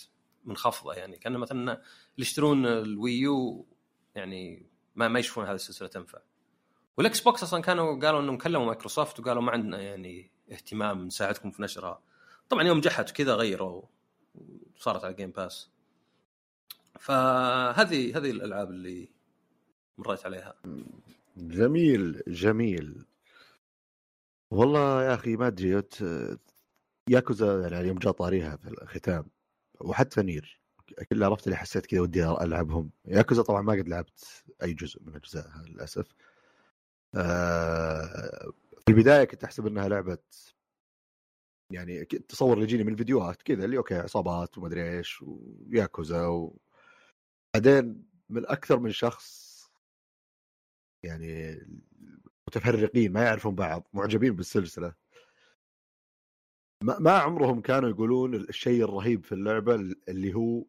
[0.45, 0.95] منخفضة.
[0.95, 1.81] يعني كأن مثلا اللي
[2.19, 3.67] يشترون ال Wii U
[4.15, 6.19] يعني ما ما يشوفون هذه السلسلة تنفع.
[6.97, 11.63] وال Xbox أصلا كانوا قالوا إنهم كلموا مايكروسوفت وقالوا ما عندنا يعني اهتمام نساعدكم في
[11.63, 12.03] نشرها.
[12.49, 13.83] طبعا يوم نجحت كذا غيروا
[14.77, 15.71] وصارت على Game Pass
[17.01, 19.09] فهذه هذه الألعاب اللي
[19.99, 20.55] مريت عليها.
[21.37, 23.07] جميل جميل.
[24.51, 25.83] والله يا أخي ما أدري
[27.09, 29.27] ياكوزا يعني يوم جاء طاريها في الختام.
[29.81, 30.61] وحتى Nier
[31.11, 32.91] كل عرفت اللي حسيت كذا ودي ألعبهم.
[33.05, 36.07] ياكوزا طبعا ما قد لعبت أي جزء من أجزائها للأسف.
[38.87, 40.19] في البداية كنت أحسب إنها لعبة
[41.73, 46.57] يعني التصور اللي يجيني من الفيديوهات كذا اللي okay عصابات ومدري إيش وياكوزا و...
[47.55, 49.47] بعدين من أكثر من شخص
[51.05, 51.61] يعني
[52.49, 54.95] متفرقين ما يعرفون بعض معجبين بالسلسلة.
[56.85, 59.75] ما عمرهم كانوا يقولون الشيء الرهيب في اللعبة
[60.09, 60.65] اللي هو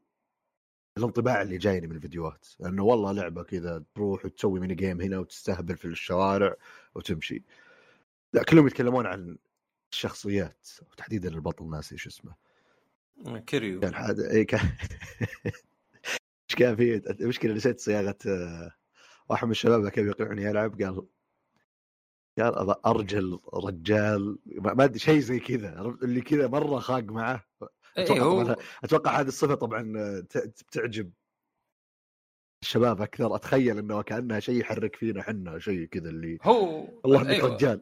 [0.97, 5.77] الانطباع اللي جايني من الفيديوهات لأنه والله لعبة كذا تروح وتسوي ميني جيم هنا وتستهبل
[5.77, 6.55] في الشوارع
[6.95, 7.43] وتمشي.
[8.33, 9.37] لا كلهم يتكلمون عن
[9.91, 12.35] الشخصيات وتحديدا البطل ناسي شو اسمه.
[13.45, 13.79] كيريو.
[13.79, 14.59] كان حد اي كان
[16.49, 18.71] إيش كان في؟ المشكلة نسيت صياغة آه،
[19.29, 21.07] واحد من الشباب كيف يقنعني ألعب قال
[22.39, 27.45] قال أرجل رجال ما أدري شيء زي كذا اللي كذا مرة خاق معه.
[27.97, 28.55] أتوقع إيه هو...
[28.83, 29.93] أتوقع هذه الصفة طبعا
[30.35, 31.11] بتعجب
[32.63, 33.35] الشباب أكثر.
[33.35, 37.53] أتخيل إنه كأنها شيء يحرك فينا إحنا شيء كذا اللي هو الله انك أيوة.
[37.55, 37.81] رجال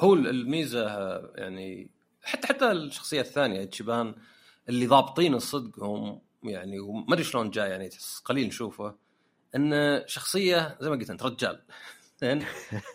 [0.00, 0.86] هو الميزة
[1.34, 1.90] يعني
[2.22, 4.14] حتى حتى الشخصية الثانية تشيبان
[4.68, 7.90] اللي ضابطين الصدق هم يعني وما أدري شلون جاي يعني
[8.24, 8.94] قليل نشوفه
[9.54, 11.62] انه شخصية زي ما قلت أنت رجال.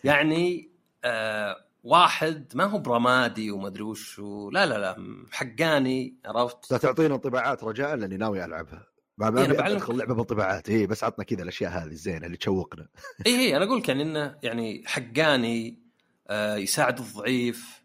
[0.03, 0.71] يعني
[1.03, 4.19] آه واحد ما هو برمادي وما ادري وش
[4.51, 9.67] لا لا لا حقاني عرفت؟ لا تعطينا انطباعات رجاء لأني ناوي العبها ما ما إيه
[9.67, 10.69] أدخل لعبة بانطباعات.
[10.69, 12.87] اي بس عطنا كذا الأشياء هذه الزينة اللي تشوقنا.
[13.25, 15.79] اي اي أنا أقول لك يعني إنه يعني حقاني
[16.27, 17.81] آه يساعد الضعيف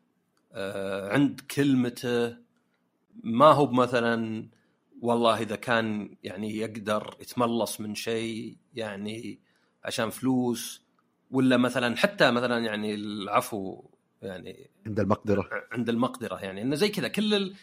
[0.53, 2.37] آه عند كلمته.
[3.25, 4.49] ما هو مثلا
[5.01, 9.41] والله إذا كان يعني يقدر يتملص من شيء يعني
[9.85, 10.86] عشان فلوس
[11.31, 13.83] ولا مثلا حتى مثلا يعني العفو
[14.23, 15.49] يعني عند المقدرة.
[15.73, 17.55] عند المقدرة يعني إنه زي كذا كل ال...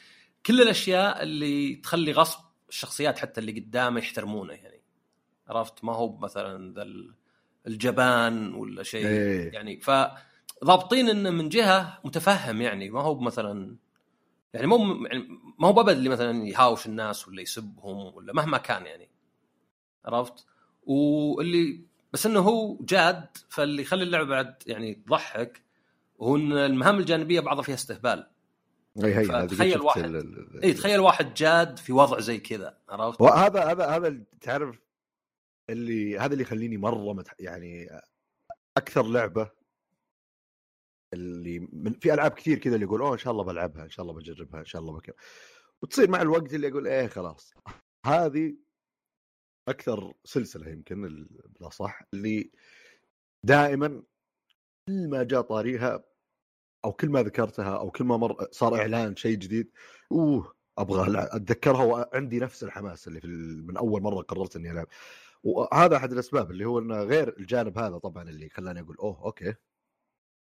[0.45, 4.82] كل الأشياء اللي تخلي غصب الشخصيات حتى اللي قدامه يحترمونه يعني.
[5.47, 6.88] عرفت؟ ما هو مثلا ذا
[7.67, 9.54] الجبان ولا شيء إيه.
[9.54, 9.80] يعني.
[9.80, 9.91] ف
[10.63, 13.78] ضابطين إنه من جهة متفهم يعني ما هو مثلا
[14.54, 15.28] يعني مو يعني
[15.60, 19.10] ما هو ابد اللي مثلا يهاوش الناس ولا يسبهم ولا مهما كان يعني.
[20.06, 20.45] عرفت؟
[20.84, 25.62] واللي بس إنه هو جاد فاللي يخلي اللعبة بعد يعني تضحك
[26.21, 28.28] هو إن المهام الجانبية بعضها فيها استهبال
[29.04, 33.63] أي هي شفت واحد- ال- إي تخيل واحد جاد في وضع زي كذا عرفت؟ وهذا
[33.63, 34.80] هذا هذا تعرف
[35.69, 37.34] اللي هذا اللي يخليني مرة متح...
[37.39, 37.89] يعني
[38.78, 39.52] أكثر لعبة
[41.13, 44.04] اللي من في ألعاب كثير كذا اللي يقول أوه إن شاء الله بلعبها إن شاء
[44.04, 45.15] الله بجربها إن شاء الله بكذا
[45.82, 47.54] وتصير مع الوقت اللي أقول إيه خلاص
[48.06, 48.56] هذه
[49.67, 51.28] أكثر سلسلة يمكن
[51.60, 52.52] بلا صح اللي
[53.43, 54.04] دائما
[54.88, 56.04] كل ما جاء طاريها
[56.86, 59.71] أو كل ما ذكرتها أو كل ما مر صار إعلان شيء جديد
[60.12, 63.28] أوه أبغى أتذكرها وعندي نفس الحماس اللي في
[63.67, 64.88] من أول مرة قررت إني ألعب.
[65.43, 69.56] وهذا أحد الأسباب اللي هو انه غير الجانب هذا طبعا اللي خلاني أقول أوه أوكي.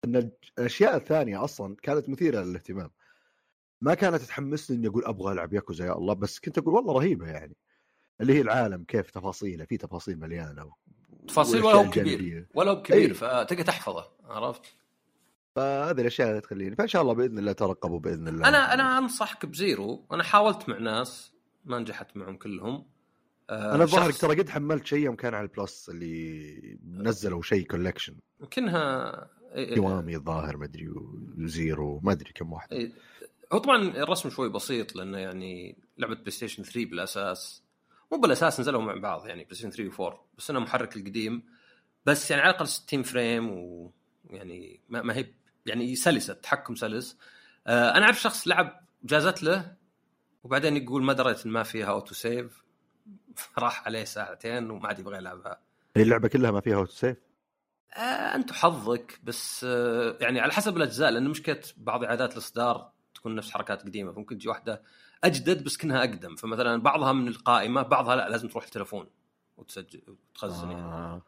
[0.04, 2.90] إن الأشياء الثانية أصلا كانت مثيرة للاهتمام.
[3.80, 7.26] ما كانت تحمسني إني أقول أبغى ألعب ياكوزا يا الله بس كنت أقول والله رهيبة
[7.28, 7.56] يعني.
[8.20, 10.72] اللي هي العالم كيف تفاصيله في تفاصيل مليانة
[11.28, 12.46] تفاصيل ولا هو كبير.
[12.54, 13.14] ولا هو كبير أي.
[13.14, 14.62] فتقدر تحفظه عرفت؟
[15.56, 19.46] فهذه الأشياء اللي تخليني فإن شاء الله بإذن الله ترقبوا بإذن الله أنا أنا أنصحك
[19.46, 21.32] ب Zero أنا حاولت مع ناس
[21.64, 22.86] ما نجحت معهم كلهم
[23.50, 27.42] آه، أنا الظاهر شخص- ترى قد حملت شيء يوم كان على ال Plus اللي نزلوا
[27.42, 29.12] شيء collection يمكنها
[29.54, 29.74] إيه، إيه.
[29.74, 30.88] Kiwami الظاهر ما أدري
[31.38, 32.92] و Zero ما أدري كم واحد إيه.
[33.52, 37.62] هو طبعا الرسم شوي بسيط لأنه يعني لعبة PlayStation 3 بالأساس
[38.12, 41.42] مو بالأساس نزلوا مع بعض يعني PlayStation 3 و4 بس إنه محرك القديم.
[42.06, 45.26] بس يعني على الأقل 60 frame ويعني ما, ما هي
[45.66, 47.18] يعني سلسة التحكم سلس.
[47.66, 49.76] آه أنا أعرف شخص لعب جازت له
[50.44, 52.64] وبعدين يقول ما دريت ما فيها auto save
[53.58, 55.60] راح عليه ساعتين وما عاد يبغى يلعبها.
[55.96, 57.16] هي اللعبة كلها ما فيها اوتو سيف
[57.96, 58.00] آه
[58.34, 63.50] أنت حظك بس آه يعني على حسب الأجزاء لأن مشكلة بعض اعادات الإصدار تكون نفس
[63.50, 64.12] حركات قديمة.
[64.12, 64.82] فممكن تجي واحدة
[65.24, 66.36] أجدد بس كأنها أقدم.
[66.36, 69.06] فمثلا بعضها من القائمة بعضها لا لازم تروح التلفون
[69.56, 70.82] وتسجل وتخزن يعني.
[70.82, 71.22] آه.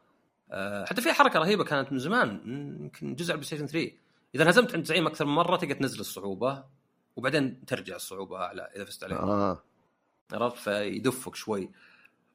[0.51, 2.41] آه حتى في حركة رهيبة كانت من زمان
[2.81, 3.93] يمكن جزء PlayStation 3
[4.35, 6.65] إذا هزمت عند زعيم أكثر من مرة تقدر تنزل الصعوبة
[7.17, 9.17] وبعدين ترجع الصعوبة أعلى إذا فزت عليه.
[9.17, 9.63] آه.
[10.33, 11.71] عرفت؟ فيدفك شوي.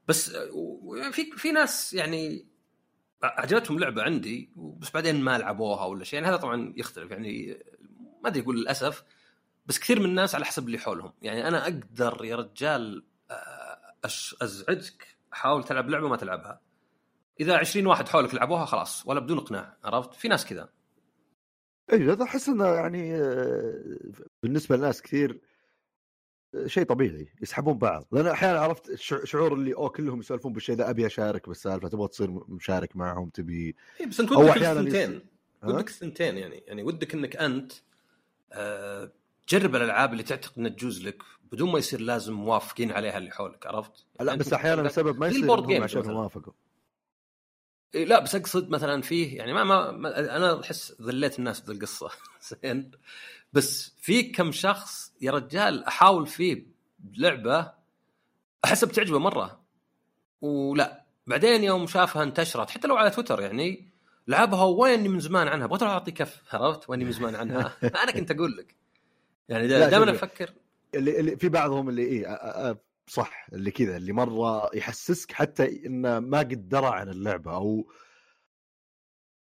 [0.08, 2.46] بس آه، في في ناس يعني
[3.24, 6.20] عجبتهم لعبة عندي بس بعدين ما لعبوها ولا شيء.
[6.20, 7.12] يعني هذا طبعا يختلف.
[7.12, 7.58] يعني
[8.24, 9.04] ما أدري أقول للأسف
[9.66, 11.14] بس كثير من الناس على حسب اللي حولهم.
[11.22, 16.62] يعني أنا أقدر يا رجال آه، أش- أزعجك حاول تلعب لعبة ما تلعبها.
[17.40, 20.70] إذا 20 واحد حولك لعبوها خلاص ولا بدون إقناع عرفت؟ في ناس كذا.
[21.94, 24.00] أي هذا أحس إنه يعني آه،
[24.44, 25.42] بالنسبة لناس كثير
[26.56, 28.08] آه، شيء طبيعي يسحبون بعض.
[28.12, 32.32] لأن أحيانا عرفت شعور اللي أوه كلهم يسولفون بالشيء ذا أبي أشارك بالسالفه تبغى تصير
[32.32, 35.22] مشارك معهم تبي إيه بس انت ودك ها؟
[35.64, 36.56] ودك الثنتين يعني.
[36.68, 37.72] يعني ودك إنك أنت
[38.54, 39.12] آه،
[39.48, 43.68] تجرب الألعاب اللي تعتقد إنها تجوز لك بدون ما يصير لازم موافقين عليها اللي حولك
[43.68, 46.14] عرفت؟ لا بس أحيانا السبب ما يصير البورد عشان مثلاً.
[46.14, 46.54] وافقوا
[47.96, 51.74] إيه لا بس أقصد مثلا فيه يعني ما, ما, ما أنا أحس ذليت الناس بذي
[51.74, 52.10] القصة.
[52.64, 52.92] زين؟
[53.54, 56.66] بس في كم شخص يا رجال أحاول فيه
[57.18, 57.72] لعبه
[58.66, 59.62] أحسها بتعجبه مرة
[60.42, 61.04] ولا.
[61.28, 63.90] بعدين يوم شافها انتشرت حتى لو على تويتر يعني
[64.28, 68.32] لعبها ويني من زمان عنها؟ بغيت اعطي كف عرفت؟ ويني من زمان عنها؟ أنا كنت
[68.32, 68.76] أقول لك.
[69.50, 70.12] يعني دائما.
[70.12, 70.54] أفكر
[70.96, 72.78] اللي, اللي في بعضهم اللي آه،
[73.08, 77.92] صح اللي كذا اللي مرة يحسسك حتى إنه ما قد درى عن اللعبة أو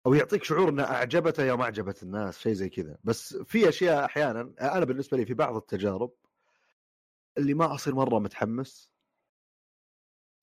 [0.06, 2.98] أو يعطيك شعور انها أعجبته يا ما أعجبت الناس شيء زي كذا.
[3.04, 6.12] بس في أشياء أحيانا أنا بالنسبة لي في بعض التجارب
[7.38, 8.90] اللي ما أصير مرة متحمس.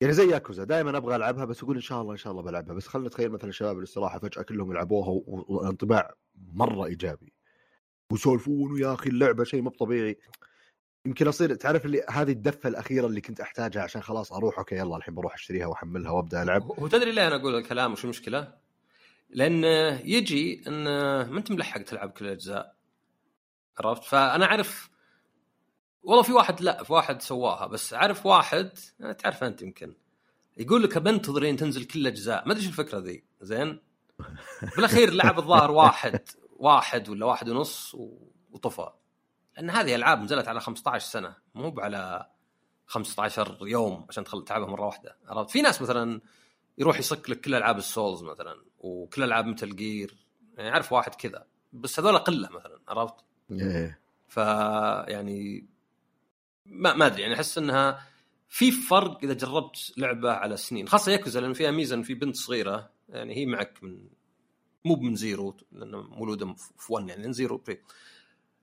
[0.00, 2.74] يعني زي ياكوزا دائما أبغى ألعبها بس أقول إن شاء الله إن شاء الله بلعبها.
[2.74, 7.32] بس خلينا نتخيل مثلا شباب الاستراحه فجأة كلهم يلعبوها و- و- والانطباع مرة إيجابي.
[8.12, 10.18] ويسولفون ويا أخي اللعبه شيء مو طبيعي
[11.06, 14.96] يمكن أصير تعرف اللي هذه الدفة الأخيرة اللي كنت أحتاجها عشان خلاص أروح أوكي يلا
[14.96, 16.62] الحين بروح أشتريها وأحملها وأبدأ ألعب.
[16.62, 18.54] هو تدري ليه أنا أقول الكلام وش المشكلة؟
[19.30, 19.64] لأن
[20.04, 20.84] يجي إن
[21.30, 22.76] ما أنت ملحق تلعب كل الأجزاء.
[23.78, 24.90] عرفت؟ فأنا أعرف
[26.02, 28.70] والله في واحد لا في واحد سواها بس أعرف واحد
[29.18, 29.94] تعرف أنت يمكن.
[30.56, 32.46] يقول لك بنتظرين تنزل كل الأجزاء.
[32.46, 33.24] ما أدري الفكرة ذي.
[33.40, 33.80] زين؟
[34.76, 36.28] بالأخير لعب الظاهر واحد.
[36.58, 37.96] واحد ولا واحد ونص
[38.50, 38.90] وطفى.
[39.56, 42.30] لأن هذه ألعاب نزلت على 15 سنة مو على
[42.86, 46.20] 15 يوم عشان تخل تلعبها مرة واحدة عرفت؟ في ناس مثلا
[46.78, 51.46] يروح يصك لك كل ألعاب السولز مثلا وكل ألعاب مثل جير يعني اعرف واحد كذا
[51.72, 53.14] بس هذول قلة مثلا عرفت؟
[53.50, 54.00] إيه.
[54.28, 54.36] ف
[55.08, 55.66] يعني
[56.66, 58.06] ما ما أدري يعني أحس إنها
[58.48, 62.36] في فرق إذا جربت لعبة على سنين خاصة ياكوزا لأن فيها ميزة إن في بنت
[62.36, 64.08] صغيرة يعني هي معك من
[64.86, 67.82] مو من Zero لأنه مولوده في 1 يعني من Zero pre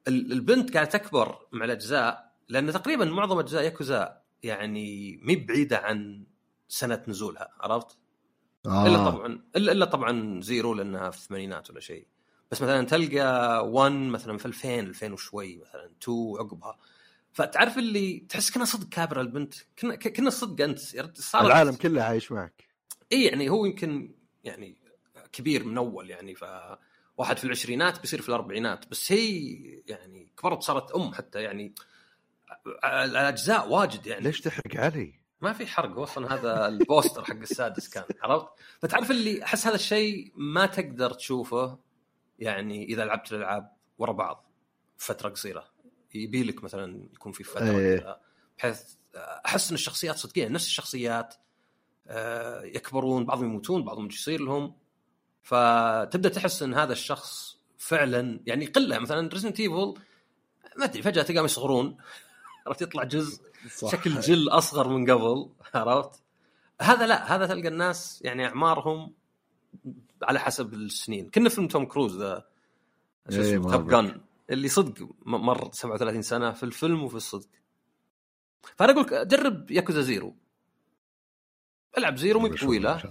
[0.07, 6.23] البنت قاعدة تكبر مع الأجزاء لأن تقريبا معظم أجزاء ياكوزا يعني مي بعيدة عن
[6.67, 7.97] سنة نزولها عرفت؟
[8.65, 8.88] آه.
[8.88, 12.07] إلا طبعا الا إلا طبعا زيرو لأنها في الثمانينات ولا شيء
[12.51, 16.77] بس مثلا تلقى 1 مثلا في 2000 2000 وشوي مثلا 2 عقبها
[17.33, 20.79] فتعرف اللي تحس كنا صدق كابرة البنت كنا كنا صدق أنت
[21.19, 22.63] صار العالم كله عايش معك
[23.12, 24.83] اي يعني هو يمكن يعني
[25.34, 26.46] كبير من أول يعني ف
[27.17, 29.54] واحد في العشرينات بيصير في الأربعينات بس هي
[29.88, 31.76] يعني كبرت صارت أم حتى يعني
[32.84, 37.89] الأجزاء واجد يعني ليش تحرق علي؟ ما في حرق أصلا هذا ال poster حق السادس
[37.89, 38.48] كان عرفت؟
[38.80, 41.80] فتعرف اللي أحس هذا الشيء ما تقدر تشوفه
[42.39, 44.52] يعني إذا لعبت الألعاب ورا بعض
[44.98, 45.65] فترة قصيرة
[46.13, 48.17] يبي لك مثلا يكون في فترة أيه.
[48.58, 48.82] بحيث
[49.15, 51.36] أحس إن الشخصيات صدقيا نفس الشخصيات
[52.08, 54.76] آه، يكبرون بعضهم يموتون بعضهم يصير لهم
[55.43, 58.99] فتبدأ تحس إن هذا الشخص فعلا يعني قلة.
[58.99, 59.93] مثلا Resident Evil
[60.77, 61.97] ما أدري فجأة تلقاهم يصغرون.
[62.67, 63.41] عرفت؟ يطلع جزء
[63.75, 63.91] صح.
[63.91, 65.49] شكل Jill أصغر من قبل.
[65.75, 66.21] عرفت؟
[66.82, 69.13] هذا لا هذا تلقى الناس يعني أعمارهم
[70.23, 71.29] على حسب السنين.
[71.29, 72.45] كنه فيلم توم كروز ذا
[73.29, 77.49] شو إيه، اسمه Top Gun اللي صدق مر 37 سنة في الفيلم وفي الصدق.
[78.75, 80.36] فأنا أقول لك جرب Yakuza Zero.
[81.97, 83.01] ألعب Zero مو طويلة.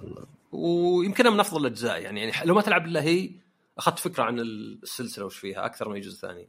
[0.53, 3.31] ويمكنها من أفضل الأجزاء يعني يعني لو ما تلعب إلا هي
[3.79, 6.43] أخذت فكرة عن السلسلة وش فيها أكثر من جزء ثاني.
[6.43, 6.49] ان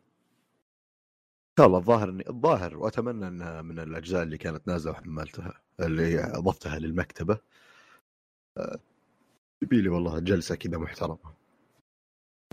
[1.59, 6.79] شاء الله الظاهر اني الظاهر وأتمنى إنها من الأجزاء اللي كانت نازلة وحملتها اللي أضفتها
[6.79, 7.39] للمكتبة.
[8.57, 8.79] آه،
[9.63, 11.33] يبي لي والله جلسة كذا محترمة.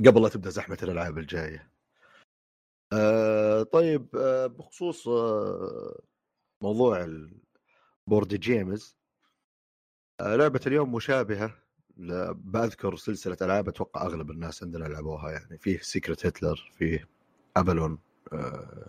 [0.07, 1.71] قبل لا تبدأ زحمة الألعاب الجاية.
[2.93, 5.09] أه طيب أه بخصوص
[6.63, 9.00] موضوع ال board games
[10.21, 11.55] آه، لعبة اليوم مشابهة.
[12.35, 17.09] بذكر سلسلة ألعاب أتوقع أغلب الناس عندنا لعبوها يعني فيه Secret Hitler فيه
[17.57, 17.99] Avalon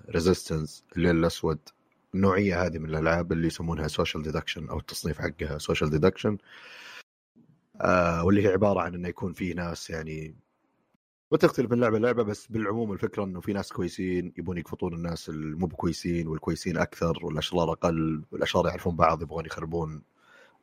[0.10, 1.60] Resistance الليل الأسود.
[2.16, 6.38] النوعية هذه من الألعاب اللي يسمونها social deduction أو التصنيف حقها social deduction
[7.82, 10.36] آه واللي هي عبارة عن أنه يكون فيه ناس يعني
[11.32, 15.68] وتختلف من لعبة لعبه بس بالعموم الفكرة إنه في ناس كويسين يبون يقفطون الناس المو
[15.68, 20.04] بكويسين والكويسين أكثر والأشرار أقل والأشرار يعرفون بعض يبغون يخربون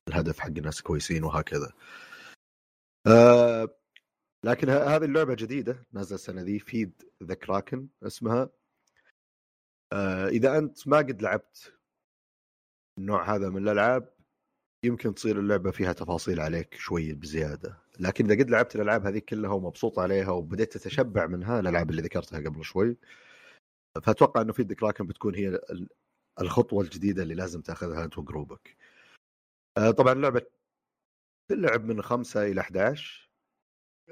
[0.09, 1.73] الهدف حق الناس كويسين وهكذا.
[3.07, 3.69] آه
[4.45, 8.51] لكن هذه اللعبة جديدة نازلة السنة ذي فيد ذا كراكن اسمها.
[9.93, 11.73] آه إذا أنت ما قد لعبت
[12.99, 14.15] النوع هذا من الألعاب
[14.85, 17.79] يمكن تصير اللعبة فيها تفاصيل عليك شوي بزيادة.
[18.01, 22.41] لكن إذا قد لعبت الألعاب هذه كلها ومبسوط عليها وبديت تتشبع منها الألعاب اللي ذكرتها
[22.41, 22.97] قبل شوي
[24.03, 25.61] فأتوقع إنه ذا كراكن بتكون هي
[26.41, 28.77] الخطوة الجديدة اللي لازم تأخذها أنت و group ك.
[29.79, 30.43] آه، طبعا اللعبه
[31.49, 33.31] تلعب من 5 إلى 11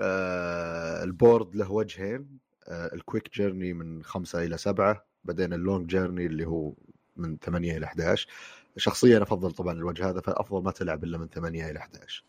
[0.01, 2.39] آه، ال board له وجهين.
[2.69, 6.75] آه، ال quick journey من 5 إلى 7 بعدين ال long journey اللي هو
[7.17, 8.29] من 8 إلى 11
[8.77, 12.25] شخصيا أفضل طبعا الوجه هذا فأفضل ما تلعب إلا من 8 إلى 11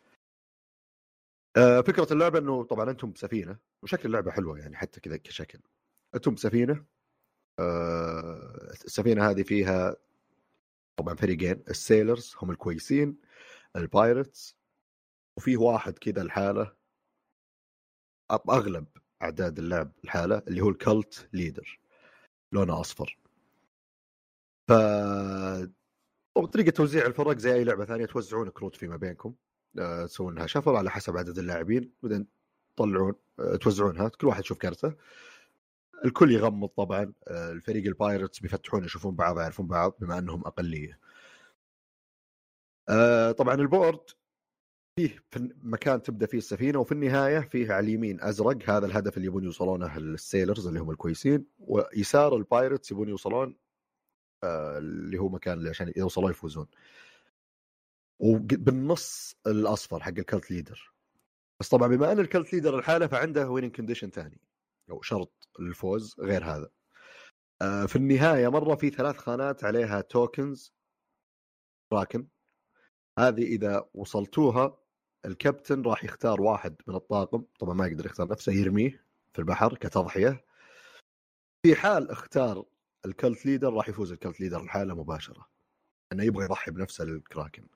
[1.88, 5.60] فكرة اللعبة إنه طبعا أنتم بسفينة وشكل اللعبة حلوة يعني حتى كذا كشكل.
[6.16, 6.86] أنتم بسفينة.
[8.86, 9.96] السفينة هذه فيها
[11.00, 13.18] طبعا فريقين ال sailors هم الكويسين.
[13.78, 14.58] ال pirates
[15.38, 16.74] وفيه واحد كذا لحاله
[18.50, 18.88] أغلب
[19.22, 21.80] أعداد اللعب لحاله اللي هو ال cult leader
[22.52, 23.18] لونه أصفر.
[24.70, 24.72] ف
[26.54, 29.36] طريقه توزيع الفرق زي أي لعبة ثانية توزعون كروت فيما بينكم.
[29.80, 32.28] آه، تسوونها shuffle على حسب عدد اللاعبين بعدين
[32.76, 34.94] تطلعون آه، توزعونها كل واحد يشوف كرته
[36.06, 41.00] الكل يغمض طبعا آه، الفريق ال pirates بيفتحون يشوفون بعض يعرفون بعض بما أنهم أقلية.
[42.90, 44.00] آه، طبعا ال board
[45.00, 49.28] فيه في مكان تبدأ فيه السفينة وفي النهاية فيه على اليمين أزرق هذا الهدف اللي
[49.28, 53.58] يبون يوصلونه ال sailors اللي هم الكويسين ويسار ال pirates يبون يوصلون
[54.44, 56.68] آه، اللي هو مكان اللي عشان يوصلون يفوزون.
[58.20, 60.94] وبالنص الأصفر حق ال cult leader.
[61.60, 64.42] بس طبعا بما أن ال cult leader لحاله فعنده winning condition ثاني
[64.92, 66.70] أو شرط للفوز غير هذا.
[67.88, 70.74] في النهاية مرة في ثلاث خانات عليها tokens
[71.94, 72.28] كراكن.
[73.18, 74.78] هذه إذا وصلتوها
[75.26, 79.04] الكابتن راح يختار واحد من الطاقم طبعا ما يقدر يختار نفسه يرميه
[79.34, 80.46] في البحر كتضحية.
[81.66, 82.66] في حال اختار
[83.06, 85.48] ال cult leader راح يفوز ال cult leader لحاله مباشرة.
[86.12, 87.68] انه يبغى يضحي بنفسه للكراكن.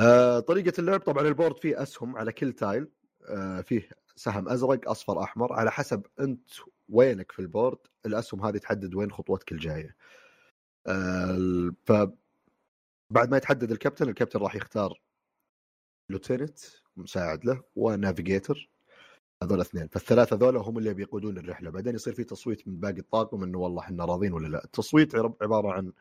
[0.00, 2.88] آه طريقة اللعب طبعا ال board فيه أسهم على كل tile.
[3.28, 5.52] آه فيه سهم أزرق أصفر أحمر.
[5.52, 6.50] على حسب أنت
[6.88, 9.96] وينك في ال board الأسهم هذه تحدد وين خطوتك الجاية.
[10.86, 11.92] آه ف
[13.10, 15.00] بعد ما يتحدد الكابتن الكابتن راح يختار
[16.10, 16.58] lieutenant
[16.96, 18.70] مساعد له و navigator.
[19.42, 19.88] هذول اثنين.
[19.88, 21.70] فالثلاثة ذولا هم اللي بيقودون الرحلة.
[21.70, 24.64] بعدين يصير في تصويت من باقي الطاقم إنه والله إحنا راضين ولا لا.
[24.64, 25.92] التصويت عبارة عن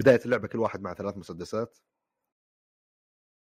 [0.00, 1.78] بداية اللعبة كل واحد مع ثلاث مسدسات.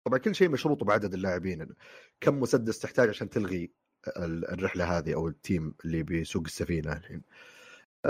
[0.07, 1.75] طبعا كل شيء مشروط بعدد اللاعبين.
[2.21, 3.73] كم مسدس تحتاج عشان تلغي
[4.19, 7.23] الرحلة هذه أو ال team اللي بيسوق السفينة الحين.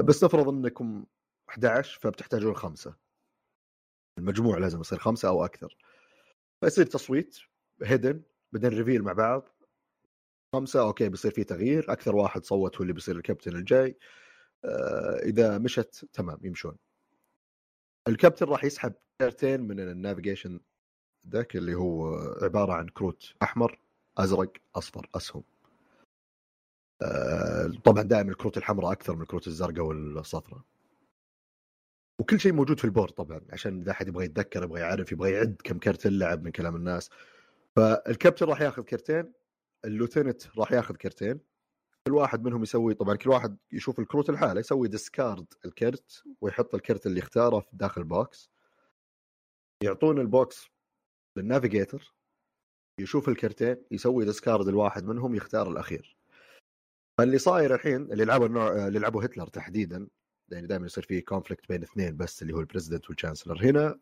[0.05, 1.07] بس نفرض إنكم
[1.49, 3.10] 11 فبتحتاجون خمسة.
[4.21, 5.77] المجموع لازم يصير خمسة أو أكثر.
[6.61, 7.39] فيصير تصويت
[7.83, 9.49] hidden بعدين reveal مع بعض.
[10.55, 11.93] خمسة okay بيصير في تغيير.
[11.93, 13.99] أكثر واحد صوت هو اللي بيصير الكابتن الجاي.
[14.65, 16.77] آه إذا مشت تمام يمشون.
[18.09, 20.61] الكابتن راح يسحب كارتين من ال navigation
[21.29, 23.81] deck اللي هو عبارة عن كروت أحمر
[24.19, 25.43] أزرق أصفر أسهم.
[27.03, 30.61] آه طبعا دائما الكروت الحمراء أكثر من الكروت الزرقاء والصفراء.
[32.21, 35.33] وكل شيء موجود في ال board طبعا عشان إذا أحد يبغى يتذكر يبغى يعرف يبغى
[35.33, 37.11] يعد كم كرت اللعب من كلام الناس.
[37.77, 39.33] فالكابتن راح ياخذ كرتين
[39.85, 41.41] ال lieutenant راح ياخذ كرتين.
[42.07, 47.07] كل واحد منهم يسوي طبعا كل واحد يشوف الكروت لحاله يسوي discard الكرت ويحط الكرت
[47.07, 48.51] اللي اختاره في داخل box
[49.83, 50.71] يعطون ال box
[51.37, 52.15] لل navigator
[53.01, 56.17] يشوف الكرتين يسوي discard لواحد منهم يختار الأخير.
[57.19, 60.09] فاللي صاير الحين اللي لعبوا النوع اللي لعبوا هتلر تحديدا
[60.53, 64.01] يعني دائما يصير في conflict بين اثنين بس اللي هو ال president وال chancellor هنا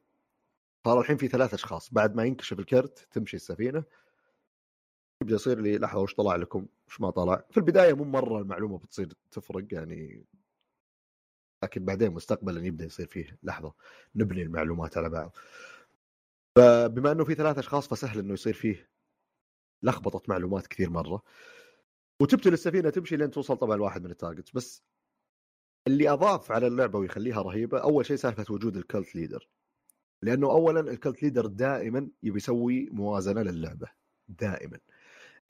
[0.86, 1.92] صار الحين في ثلاث أشخاص.
[1.94, 3.84] بعد ما ينكشف الكرت تمشي السفينة.
[5.22, 8.78] يبدأ يصير لي لحظة وش طلع لكم؟ وش ما طلع؟ في البداية مو مرة المعلومة
[8.78, 10.24] بتصير تفرق يعني.
[11.64, 13.38] لكن بعدين مستقبلا يبدأ يصير فيه.
[13.42, 13.74] لحظة
[14.14, 15.36] نبني المعلومات على بعض.
[16.56, 18.90] فبما إنه في ثلاث أشخاص فسهل إنه يصير فيه.
[19.82, 21.22] لخبطه معلومات كثير مرة.
[22.22, 24.82] وتبتل السفينة تمشي لين توصل طبعا لواحد من التارجتس بس
[25.88, 29.48] اللي أضاف على اللعبة ويخليها رهيبة أول شيء سالفة وجود ال cult leader.
[30.22, 33.88] لأنه اولا ال cult leader دائما يبي يسوي موازنة للعبة
[34.28, 34.78] دائما.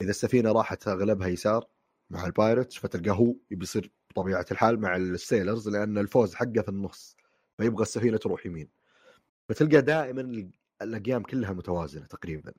[0.01, 1.67] إذا السفينة راحت أغلبها يسار
[2.11, 6.63] مع ال pirates فتلقاه هو يبي يصير بطبيعة الحال مع ال sailors لأن الفوز حقه
[6.63, 7.17] في النص
[7.59, 8.69] فيبغى السفينة تروح يمين.
[9.49, 10.51] فتلقى دائما
[10.83, 12.53] ال games كلها متوازنة تقريبا.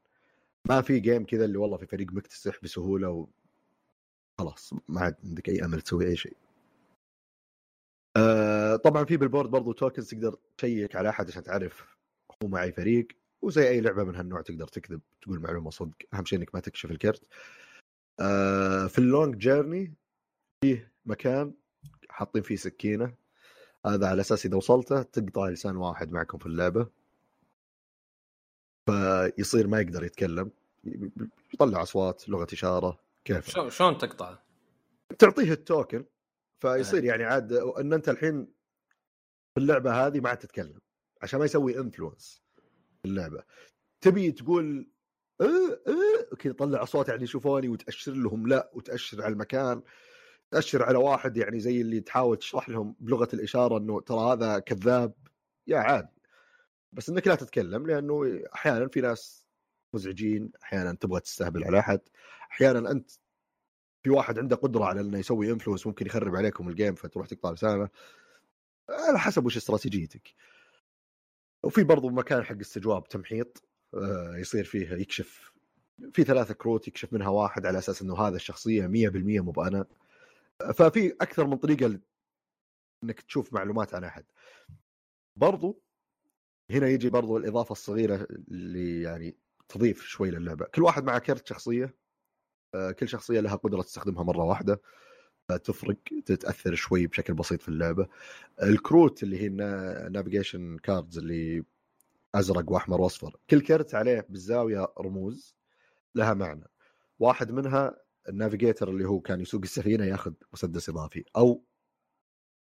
[0.70, 3.28] ما في game كذا اللي والله في فريق مكتسح بسهولة و...
[4.38, 6.38] خلاص ما عاد عندك أي أمل تسوي أي شيء.
[8.20, 11.98] آه طبعا في بال board برضو tokens تقدر check على أحد عشان تعرف
[12.44, 13.08] هو مع اي فريق
[13.42, 16.92] وزي أي لعبة من هالنوع تقدر تكذب تقول معلومة صدق أهم شيء إنك ما تكشف
[16.92, 17.28] الكرت.
[18.20, 19.94] آه في ال long journey
[20.64, 21.54] فيه مكان
[22.10, 23.14] حاطين فيه سكينة
[23.86, 26.88] هذا على أساس إذا وصلته تقطع لسان واحد معكم في اللعبة.
[28.90, 30.52] فيصير ما يقدر يتكلم
[31.54, 34.44] يطلع أصوات لغة إشارة كيف؟ شلون تقطعه؟
[35.20, 36.06] تعطيه التوكن
[36.60, 38.46] فيصير يعني عاد إن أنت الحين
[39.54, 40.80] في اللعبه هذه ما عاد تتكلم
[41.22, 42.44] عشان ما يسوي انفلونس
[43.06, 43.44] اللعبه
[44.02, 44.92] تبي تقول
[45.42, 49.82] إيه إيه كذا طلع اصوات يعني يشوفوني وتأشر لهم لا وتأشر على المكان
[50.52, 55.14] تأشر على واحد يعني زي اللي تحاول تشرح لهم بلغة الإشارة إنه ترى هذا كذاب.
[55.68, 56.22] يا عادي
[56.92, 59.46] بس إنك لا تتكلم لأنه أحيانا في ناس
[59.94, 62.00] مزعجين أحيانا تبغى تستهبل على أحد
[62.52, 63.12] أحيانا أنت
[64.04, 67.52] في واحد عنده قدرة على إنه يسوي influence ممكن يخرب عليكم ال game فتروح تقطع
[67.52, 67.90] لسانه.
[68.90, 70.36] على حسب وش استراتيجيتك.
[71.64, 75.52] وفي برضو مكان حق استجواب تمحيط آه، يصير فيه يكشف
[76.14, 79.86] في ثلاثة كروت يكشف منها واحد على أساس إنه هذا الشخصية 100% مو بأنا.
[80.74, 82.00] ففي أكثر من طريقة
[83.04, 84.26] إنك تشوف معلومات عن أحد.
[85.36, 85.82] برضو
[86.72, 89.38] هنا يجي برضو الإضافة الصغيرة اللي يعني
[89.68, 90.66] تضيف شوي للعبة.
[90.66, 91.84] كل واحد مع كرت شخصية.
[91.86, 92.09] آه،
[93.00, 94.82] كل شخصية لها قدرة تستخدمها مرة واحدة
[95.64, 98.08] تفرق تتأثر شوي بشكل بسيط في اللعبة.
[98.64, 99.50] الكروت اللي هي
[100.10, 101.64] navigation cards اللي
[102.36, 105.56] أزرق وأحمر وأصفر كل كرت عليه بالزاوية رموز
[106.16, 106.70] لها معنى.
[107.20, 107.98] واحد منها
[108.30, 111.66] ال navigator اللي هو كان يسوق السفينة ياخذ مسدس إضافي أو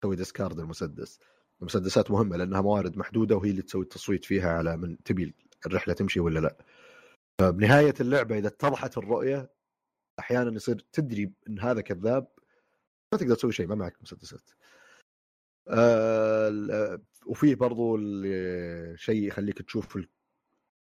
[0.01, 1.19] تسوي discard المسدس.
[1.61, 5.35] المسدسات مهمة لأنها موارد محدودة وهي اللي تسوي التصويت فيها على من تبي
[5.65, 6.57] الرحلة تمشي ولا لا.
[7.39, 9.49] فبنهاية اللعبة إذا اتضحت الرؤية
[10.19, 12.27] أحيانا يصير تدري إن هذا كذاب
[13.13, 14.49] ما تقدر تسوي شيء ما معك مسدسات.
[15.67, 17.97] آه وفيه برضو
[18.95, 19.97] شيء يخليك تشوف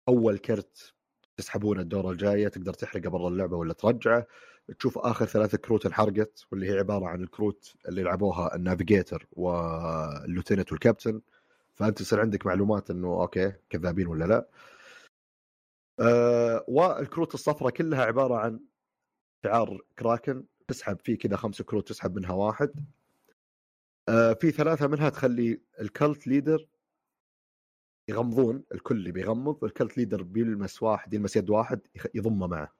[0.08, 0.94] أول كرت
[1.36, 4.26] تسحبونه الدورة الجاية تقدر تحرقه برا اللعبة ولا ترجعه.
[4.78, 9.55] تشوف آخر ثلاث كروت انحرقت واللي هي عبارة عن الكروت اللي لعبوها ال navigator وال
[9.55, 11.20] lieutenant والكابتن.
[11.74, 14.48] فأنت يصير عندك معلومات إنه okay كذابين ولا لا.
[16.00, 18.60] أه والكروت الصفراء كلها عبارة عن
[19.44, 22.84] شعار كراكن تسحب فيه كذا خمس كروت تسحب منها واحد.
[24.08, 26.68] أه في ثلاثة منها تخلي ال cult leader
[28.08, 31.80] يغمضون الكل اللي بيغمض ال cult leader بيلمس واحد يلمس يد واحد
[32.14, 32.74] يضمه معه.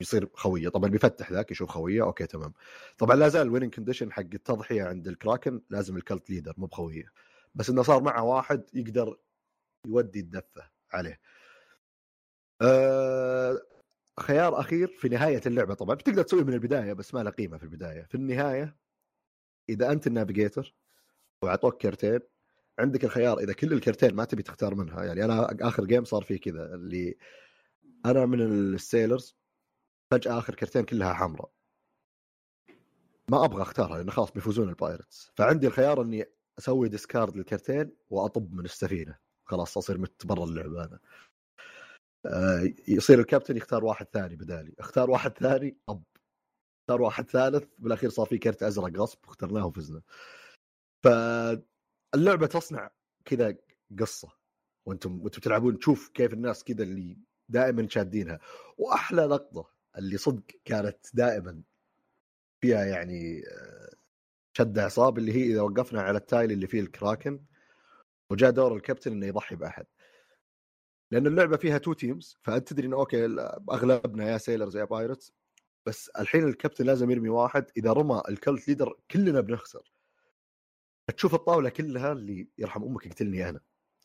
[0.00, 0.68] يصير خوية.
[0.68, 2.52] طبعا بيفتح ذاك يشوف خوية okay تمام.
[2.98, 6.66] طبعا لا زال ال winning condition حق التضحية عند الكراكن لازم ال cult leader مو
[6.66, 7.12] بخوية.
[7.54, 9.16] بس إنه صار معه واحد يقدر
[9.86, 11.20] يودي الدفة عليه.
[12.62, 13.60] أه
[14.20, 15.74] خيار أخير في نهاية اللعبة.
[15.74, 18.02] طبعا بتقدر تسويه من البداية بس ما له قيمة في البداية.
[18.02, 18.76] في النهاية
[19.68, 20.74] إذا أنت ال navigator
[21.42, 22.20] واعطوك كرتين
[22.78, 26.40] عندك الخيار إذا كل الكرتين ما تبي تختار منها يعني أنا آخر game صار فيه
[26.40, 27.16] كذا اللي
[28.06, 29.36] أنا من ال sailors
[30.10, 31.52] فجأة آخر كرتين كلها حمراء.
[33.28, 36.24] ما أبغى أختارها لأنه خلاص بيفوزون ال pirates فعندي الخيار إني
[36.58, 39.18] أسوي discard للكرتين وأطب من السفينة.
[39.44, 40.98] خلاص أصير مت برا اللعبة أنا.
[42.26, 44.74] آه، يصير الكابتن يختار واحد ثاني بدالي.
[44.78, 46.02] اختار واحد ثاني طب
[46.82, 50.02] اختار واحد ثالث بالأخير صار في كرت أزرق غصب واخترناه وفزنا.
[51.04, 52.90] فاللعبة تصنع
[53.24, 53.56] كذا
[54.00, 54.28] قصة
[54.86, 57.18] وأنتم وأنتم تلعبون تشوف كيف الناس كذا اللي
[57.48, 58.40] دائما شادينها.
[58.78, 61.62] وأحلى لقطة اللي صدق كانت دائما
[62.60, 63.90] فيها يعني آه،
[64.56, 67.40] شد أعصاب اللي هي إذا وقفنا على ال tile اللي فيه الكراكن
[68.30, 69.86] وجاء دور الكابتن إنه يضحي بأحد.
[71.10, 73.24] لأن اللعبة فيها two teams فأنت تدري انه أوكي
[73.70, 75.32] أغلبنا يا sailors يا pirates
[75.86, 79.92] بس الحين الكابتن لازم يرمي واحد إذا رمى ال cult leader كلنا بنخسر.
[81.16, 83.60] تشوف الطاولة كلها اللي يرحم أمك يقتلني أنا.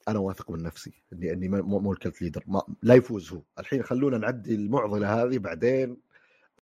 [0.07, 3.41] أنا واثق من نفسي إني إني مو ال cult leader ما لا يفوز هو.
[3.59, 5.97] الحين خلونا نعدي المعضلة هذه بعدين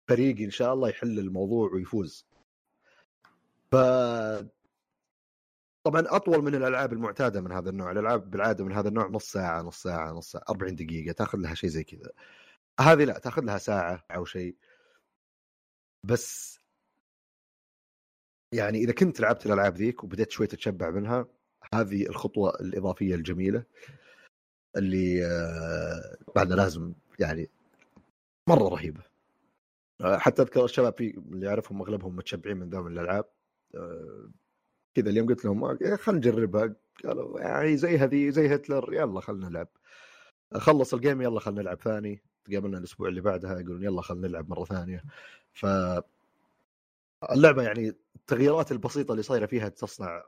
[0.09, 2.27] فريقي إن شاء الله يحل الموضوع ويفوز.
[3.71, 3.77] ف
[5.87, 7.91] طبعا أطول من الألعاب المعتادة من هذا النوع.
[7.91, 11.55] الألعاب بالعادة من هذا النوع نص ساعة نص ساعة نص ساعة 40 دقيقة تأخذ لها
[11.55, 12.11] شيء زي كذا.
[12.81, 14.57] هذه لا تأخذ لها ساعة أو شيء.
[16.05, 16.61] بس
[18.53, 21.27] يعني إذا كنت لعبت الألعاب ذيك وبديت شوي تتشبع منها
[21.75, 23.65] هذه الخطوة الإضافية الجميلة
[24.77, 27.51] اللي آه، بعد لازم يعني
[28.49, 29.03] مرة رهيبة.
[30.01, 33.25] آه، حتى أذكر الشباب في اللي أعرفهم أغلبهم متشبعين من ذا من الألعاب.
[33.75, 34.31] آه،
[34.97, 36.75] كذا اليوم قلت لهم خلينا نجربها.
[37.05, 39.69] قالوا يعني زي هذه زي هتلر يلا خلينا نلعب.
[40.55, 42.23] خلص الجيم يلا خلينا نلعب ثاني.
[42.45, 45.05] تقابلنا الأسبوع اللي بعدها يقولون يلا خلينا نلعب مرة ثانية.
[45.53, 45.67] ف
[47.33, 50.25] اللعبة يعني التغييرات البسيطة اللي صايرة فيها تصنع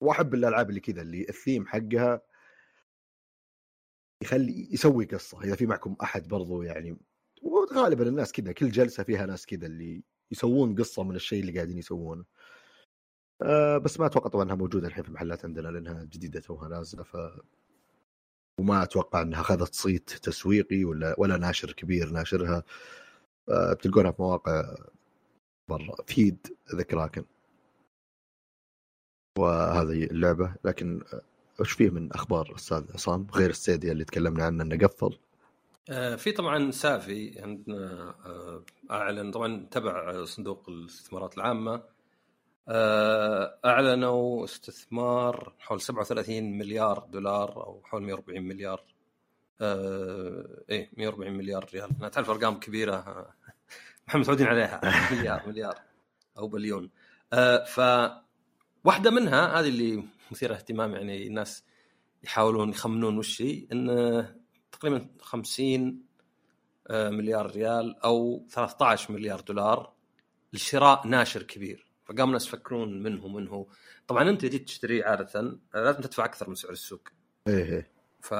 [0.00, 2.22] وأحب الألعاب اللي كذا اللي الثيم حقها
[4.22, 5.42] يخلي يسوي قصة.
[5.44, 6.96] إذا في معكم أحد برضو يعني
[7.42, 11.78] وغالبا الناس كذا كل جلسة فيها ناس كذا اللي يسوون قصة من الشيء اللي قاعدين
[11.78, 12.24] يسوونه.
[13.42, 17.02] أه بس ما أتوقع طبعا إنها موجودة الحين في محلات عندنا لأنها جديدة توها نازلة
[17.02, 17.16] ف
[18.60, 22.62] وما أتوقع إنها أخذت صيت تسويقي ولا ولا ناشر كبير ناشرها.
[23.48, 24.74] أه بتلقونها في مواقع
[25.70, 25.94] برا.
[26.06, 27.24] فيد ذا كراكن
[29.38, 30.54] وهذه اللعبة.
[30.64, 31.02] لكن
[31.60, 35.18] وش فيه من أخبار أستاذ عصام؟ غير السيديا اللي تكلمنا عنه إنه قفل.
[35.90, 41.74] آه في طبعا سافي عندنا آه أعلن طبعا تبع صندوق الاستثمارات العامة.
[41.74, 41.99] آه
[42.68, 48.84] أعلنوا استثمار حول 37 مليار دولار أو حول 140 مليار
[49.60, 51.90] آه إيه 140 مليار ريال.
[52.00, 53.34] أنا تعرف أرقام كبيرة آه،
[54.08, 54.80] إحنا متعودين عليها
[55.14, 55.78] مليار مليار
[56.38, 56.90] أو بليون.
[57.32, 57.80] آه ف
[58.84, 61.64] واحدة منها هذه اللي مثيرة اهتمام يعني الناس
[62.22, 64.34] يحاولون يخمنون وش هي انه
[64.72, 66.02] تقريبا 50
[66.90, 69.92] آه، مليار ريال أو 13 مليار دولار
[70.52, 71.89] لشراء ناشر كبير.
[72.10, 73.66] فقام الناس يفكرون منه منه
[74.08, 77.08] طبعا أنت جيت تشتريه عادة لازم تدفع أكثر من سعر السوق
[77.48, 77.90] إيه, إيه.
[78.20, 78.34] ف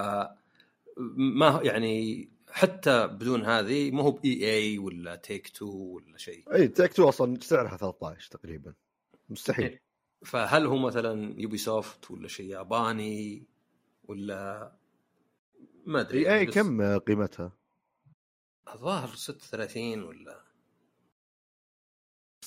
[1.17, 7.09] ما يعني حتى بدون هذه ما هو بـ EA ولا Take-Two ولا شيء اي Take-Two
[7.09, 8.75] أصلا سعرها 13 تقريبا
[9.29, 9.83] مستحيل إيه.
[10.25, 13.47] فهل هو مثلا Ubisoft ولا شيء ياباني
[14.05, 14.73] ولا
[15.87, 17.53] ما أدري إي كم قيمتها؟
[18.75, 20.50] الظاهر 36 ولا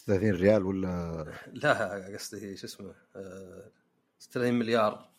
[0.06, 2.94] 36 ريال ولا؟ لا قصدي شو اسمه
[4.20, 5.10] 36 آه، مليار.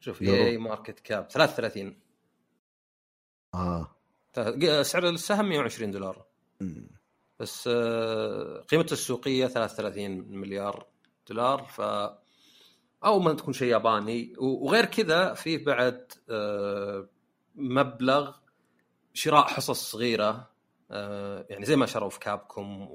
[0.00, 1.96] شوف إي market cap 33
[3.54, 3.96] آه.
[4.82, 6.26] سعر السهم 120 دولار.
[7.40, 10.86] بس آه، قيمته السوقية 33 مليار
[11.28, 11.80] دولار ف
[13.04, 14.34] أو ما تكون شيء ياباني.
[14.38, 17.08] وغير كذا فيه بعد آه،
[17.54, 18.36] مبلغ
[19.14, 20.52] شراء حصص صغيرة
[21.50, 22.88] يعني زي ما شروا في Capcom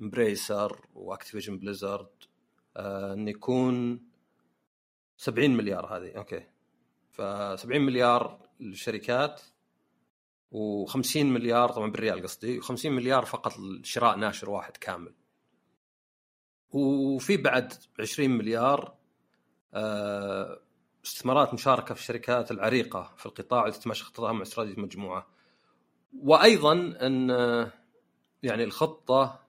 [0.00, 2.08] و Embracer و Activision Blizzard
[2.76, 4.06] انه يكون
[5.16, 6.42] 70 مليار هذه أوكي.
[7.10, 7.22] ف
[7.60, 9.42] 70 مليار للشركات
[10.54, 15.14] و50 مليار طبعا بالريال قصدي و50 مليار فقط لشراء ناشر واحد كامل.
[16.70, 18.94] وفي بعد 20 مليار
[19.74, 20.60] آه،
[21.04, 25.26] استثمارات مشاركة في الشركات العريقة في القطاع التي تماشى خططها مع استراتيجية المجموعه
[26.22, 26.72] وأيضا
[27.02, 27.30] إن
[28.42, 29.45] يعني الخطة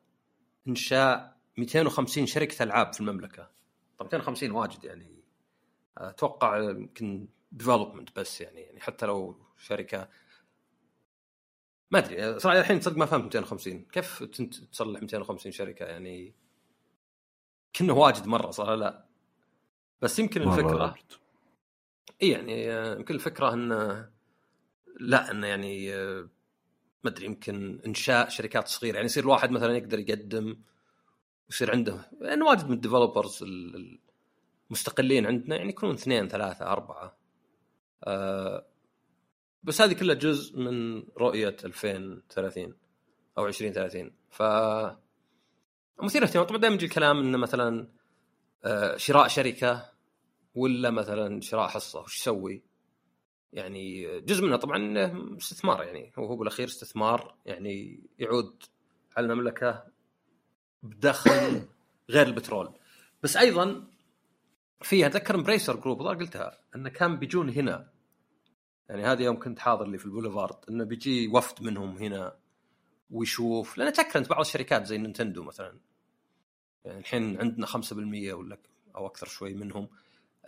[0.68, 3.52] إنشاء 250 شركة ألعاب في المملكة.
[4.00, 5.24] طب 250 واجد يعني.
[5.98, 10.10] أتوقع يمكن ديفلوبمنت بس يعني يعني حتى لو شركة.
[11.92, 14.24] ما أدري صراحة الحين تصدق ما فهمت 250 كيف
[14.72, 16.36] تصلح 250 شركة يعني؟
[17.76, 19.06] كنا واجد مرة صراحة لا.
[20.02, 20.96] بس يمكن الفكرة
[22.24, 22.66] إي يعني
[22.98, 24.10] يمكن الفكرة انه
[25.00, 25.92] لا انه يعني
[27.08, 28.96] ما أدري يمكن إنشاء شركات صغيرة.
[28.96, 30.58] يعني يصير الواحد مثلا يقدر يقدم
[31.50, 33.44] ويصير عنده يعني واجد من الديفلوبرز
[34.70, 37.18] المستقلين عندنا يعني يكونون اثنين ثلاثة أربعة.
[38.04, 38.66] أه
[39.64, 42.74] بس هذه كلها جزء من رؤية 2030
[43.38, 44.44] أو 2030 ف
[46.04, 46.46] مثير اهتمام.
[46.46, 47.88] طبعا دائما يجي الكلام إنه مثلا
[48.66, 49.92] آه، شراء شركة
[50.56, 52.64] ولا مثلا شراء حصة وش يسوي؟
[53.58, 56.12] يعني جزء منها طبعا استثمار يعني.
[56.18, 58.64] هو هو بالأخير استثمار يعني يعود
[59.18, 59.84] على المملكة
[60.84, 61.62] بدخل
[62.10, 62.74] غير البترول.
[63.24, 63.88] بس أيضا
[64.82, 67.90] في أتذكر Embracer Group قلتها إنه كان بيجون هنا.
[68.90, 72.36] يعني هذه يوم كنت حاضر لي في البوليفارد إنه بيجي وفد منهم هنا
[73.12, 73.78] ويشوف.
[73.78, 75.80] لأن تذكر أنت بعض الشركات زي Nintendo مثلا.
[76.86, 78.58] يعني الحين عندنا 5% ولا
[78.96, 79.88] أو أكثر شوي منهم.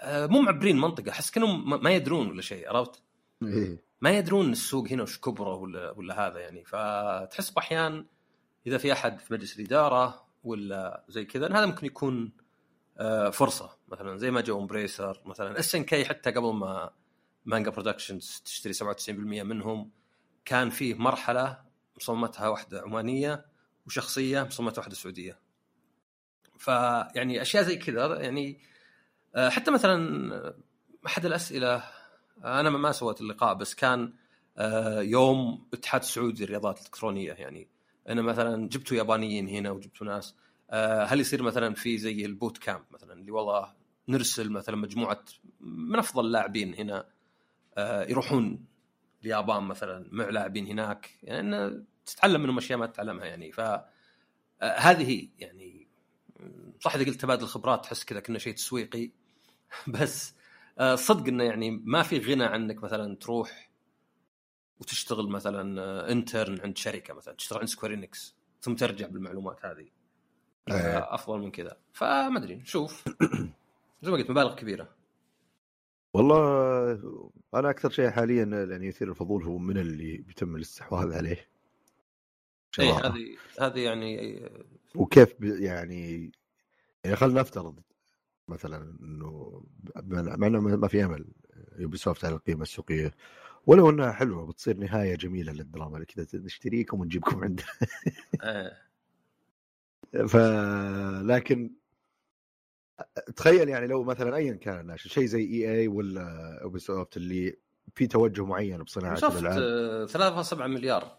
[0.05, 3.03] مو معبرين منطقة أحس كأنهم ما يدرون ولا شيء عرفت؟
[3.43, 3.83] إيه.
[4.01, 8.05] ما يدرون السوق هنا وش كبره ولا ولا هذا يعني فتحس بأحيان
[8.67, 12.31] إذا في أحد في مجلس الإدارة ولا زي كذا هذا ممكن يكون
[12.97, 16.89] آه، فرصة مثلا زي ما جو Embracer مثلا SNK حتى قبل ما
[17.45, 19.91] Manga Productions تشتري 97% منهم
[20.45, 21.61] كان فيه مرحلة
[21.97, 23.45] مصممتها واحدة عمانية
[23.85, 25.39] وشخصية مصممتها واحدة سعودية
[26.57, 28.78] فيعني أشياء زي كذا يعني آه،
[29.37, 30.55] حتى مثلا
[31.05, 31.83] أحد الأسئلة
[32.43, 34.13] أنا ما سويت اللقاء بس كان
[34.57, 37.67] آه، يوم اتحاد السعودي للرياضات الإلكترونية يعني
[38.09, 40.35] أنا مثلا جبتوا يابانيين هنا وجبتوا ناس
[40.69, 43.73] آه، هل يصير مثلا في زي ال boot camp مثلا اللي والله
[44.07, 45.23] نرسل مثلا مجموعة
[45.61, 47.05] من أفضل اللاعبين هنا
[48.09, 48.65] يروحون
[49.23, 55.87] اليابان مثلا مع لاعبين هناك؟ يعني تتعلم منهم أشياء ما تتعلمها يعني فهذه هي يعني
[56.79, 59.11] صح إذا قلت تبادل خبرات تحس كذا كنا شيء تسويقي
[60.01, 60.33] بس
[60.79, 63.69] آه، صدق إنه يعني ما في غنى عنك مثلا تروح
[64.79, 69.87] وتشتغل مثلا intern عند شركة مثلا تشتغل عند Square Enix ثم ترجع بالمعلومات هذه.
[70.69, 71.15] أيه.
[71.15, 71.77] أفضل من كذا.
[71.93, 73.09] فما أدري نشوف
[74.01, 74.89] زي ما قلت مبالغ كبيرة.
[76.13, 76.43] والله
[77.53, 81.49] أنا أكثر شيء حاليا يعني يثير الفضول هو من اللي بيتم الاستحواذ عليه.
[82.79, 84.41] إيه هذه هذه يعني
[84.95, 86.31] وكيف يعني
[87.03, 87.79] يعني خلينا نفترض
[88.49, 89.63] مثلا إنه
[90.05, 91.25] مع إنه ما في أمل
[91.77, 93.11] يوبي سوفت على القيمة السوقية.
[93.65, 97.67] ولو إنها حلوة بتصير نهاية جميلة للدراما كذا نشتريكم ونجيبكم عندنا
[98.43, 98.89] إيه.
[100.27, 100.35] ف
[101.25, 101.71] لكن
[103.35, 107.57] تخيل يعني لو مثلا ايا كان الناشر شيء زي EA ولا Ubisoft اللي
[107.95, 110.07] في توجه معين بصناعة الألعاب.
[110.43, 111.17] 3.7 مليار.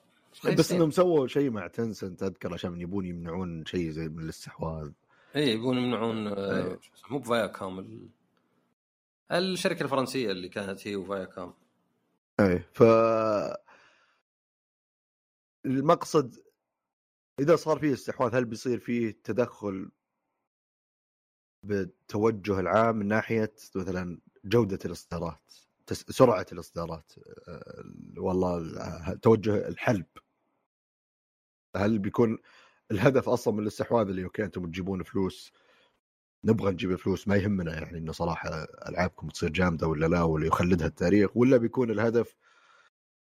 [0.58, 4.90] بس إنهم سووا شيء مع Tencent أذكر عشان يبون يمنعون شيء زي من الاستحواذ.
[5.36, 6.80] اي يبون يمنعون آه، أيوه.
[7.10, 8.10] مو ب Viacom
[9.32, 11.54] الشركة الفرنسية اللي كانت هي و Viacom
[12.40, 12.82] أي ف
[15.66, 16.36] المقصد
[17.40, 19.90] إذا صار فيه استحواذ هل بيصير فيه تدخل
[21.66, 25.52] بالتوجه العام من ناحية مثلا جودة الإصدارات
[25.92, 27.12] سرعة الإصدارات
[27.48, 27.84] آه،
[28.16, 30.06] والله توجه الحلب
[31.76, 32.38] هل بيكون
[32.92, 35.52] الهدف أصلا من الاستحواذ اللي أوكي أنتم تجيبون فلوس
[36.44, 38.48] نبغى نجيب فلوس ما يهمنا يعني إنه صراحة
[38.88, 42.36] ألعابكم تصير جامدة ولا لا ولا يخلدها التاريخ ولا بيكون الهدف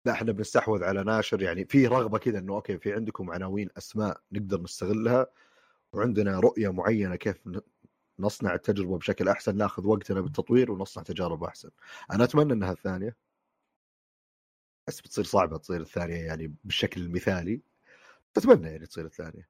[0.06, 4.22] لا إحنا بنستحوذ على ناشر يعني في رغبة كذا إنه أوكي في عندكم عناوين أسماء
[4.32, 5.28] نقدر نستغلها
[5.94, 7.38] وعندنا رؤية معينة كيف
[8.20, 11.70] نصنع التجربة بشكل أحسن ناخذ وقتنا بالتطوير ونصنع تجارب أحسن.
[12.12, 13.18] أنا أتمنى إنها الثانية.
[14.88, 17.62] بس بتصير صعبة تصير الثانية يعني بالشكل المثالي
[18.38, 19.48] اتمنى يعني تصير الثانية.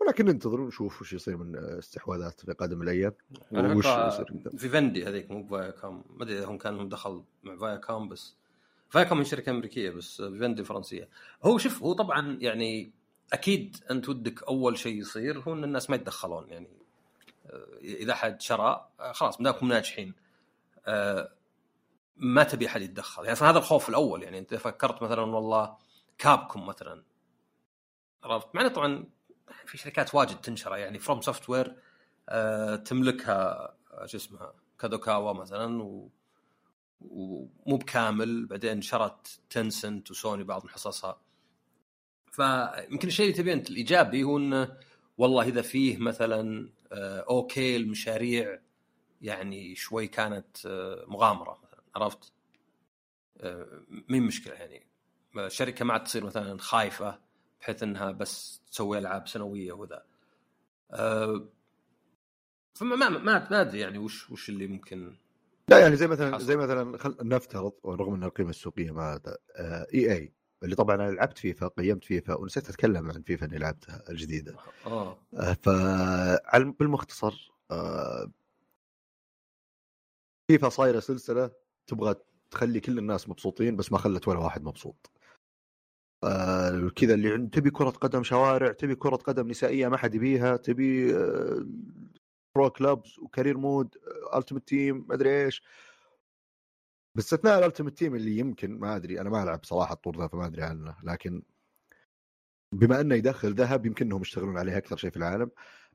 [0.00, 3.12] ولكن ننتظر ونشوف وش يصير من استحواذات في قادم الأيام
[3.52, 4.26] وش يصير
[4.56, 8.08] في فندي هذيك مو فايا كام ما أدري هم كان لهم دخل مع فايا كام
[8.08, 8.36] بس
[8.88, 11.08] Viacom من شركة أمريكية بس Vivendi فرنسية.
[11.44, 12.92] هو شوف هو طبعا يعني
[13.32, 16.68] أكيد أنت ودك أول شيء يصير هو إن الناس ما يتدخلون يعني
[17.46, 20.14] آه، إذا أحد شرى آه، خلاص ما ناجحين.
[20.86, 21.32] آه،
[22.16, 23.24] ما تبي أحد يتدخل.
[23.24, 25.76] يعني هذا الخوف الأول يعني أنت فكرت مثلا والله
[26.18, 27.02] Capcom مثلا.
[28.24, 29.04] عرفت؟ مع طبعا
[29.66, 31.76] في شركات واجد تنشر يعني FromSoftware
[32.76, 36.10] تملكها شو اسمها كادوكاوا مثلا و
[37.00, 41.20] ومو بكامل بعدين شرت تنسنت وسوني بعض من حصصها
[42.32, 44.76] فيمكن الشيء اللي تبيه أنت الإيجابي هو إنه
[45.18, 48.60] والله إذا فيه مثلا آه، أوكي المشاريع
[49.22, 52.32] يعني شوي كانت آه، مغامرة مثلا عرفت؟
[53.40, 54.86] آه، مين مشكلة يعني
[55.36, 57.20] الشركة ما عاد تصير مثلا خايفة
[57.60, 60.04] بحيث إنها بس تسوي ألعاب سنوية وذا.
[62.74, 65.16] فما ما ما أدري يعني وش وش اللي ممكن
[65.68, 66.44] لا يعني زي مثلا حصل.
[66.44, 67.16] زي مثلا خل...
[67.22, 69.20] نفترض رغم ان القيمة السوقية ما
[69.94, 74.04] إي إي اللي طبعا أنا لعبت فيفا قيمت فيفا ونسيت أتكلم عن فيفا إني لعبتها
[74.10, 74.56] الجديدة.
[74.86, 75.68] آه, آه، ف
[76.78, 78.30] بالمختصر آه،
[80.50, 81.50] فيفا صايرة سلسلة
[81.86, 82.14] تبغى
[82.50, 85.10] تخلي كل الناس مبسوطين بس ما خلت ولا واحد مبسوط.
[86.24, 91.12] آه كذا اللي تبي كرة قدم شوارع تبي كرة قدم نسائية ما حد يبيها تبي
[92.54, 93.94] Pro Clubs و Career Mode
[94.36, 95.62] Ultimate Team ما أدري إيش.
[97.16, 100.46] باستثناء ال Ultimate Team اللي يمكن ما أدري أنا ما ألعب صراحة الطور ذا فما
[100.46, 101.42] أدري عنه لكن
[102.72, 105.50] بما إنه يدخل ذهب يمكن إنهم يشتغلون عليه أكثر شيء في العالم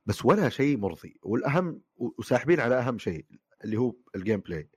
[0.05, 1.19] بس ولا شيء مرضي.
[1.23, 3.25] والأهم وساحبين على أهم شيء
[3.63, 4.69] اللي هو ال gameplay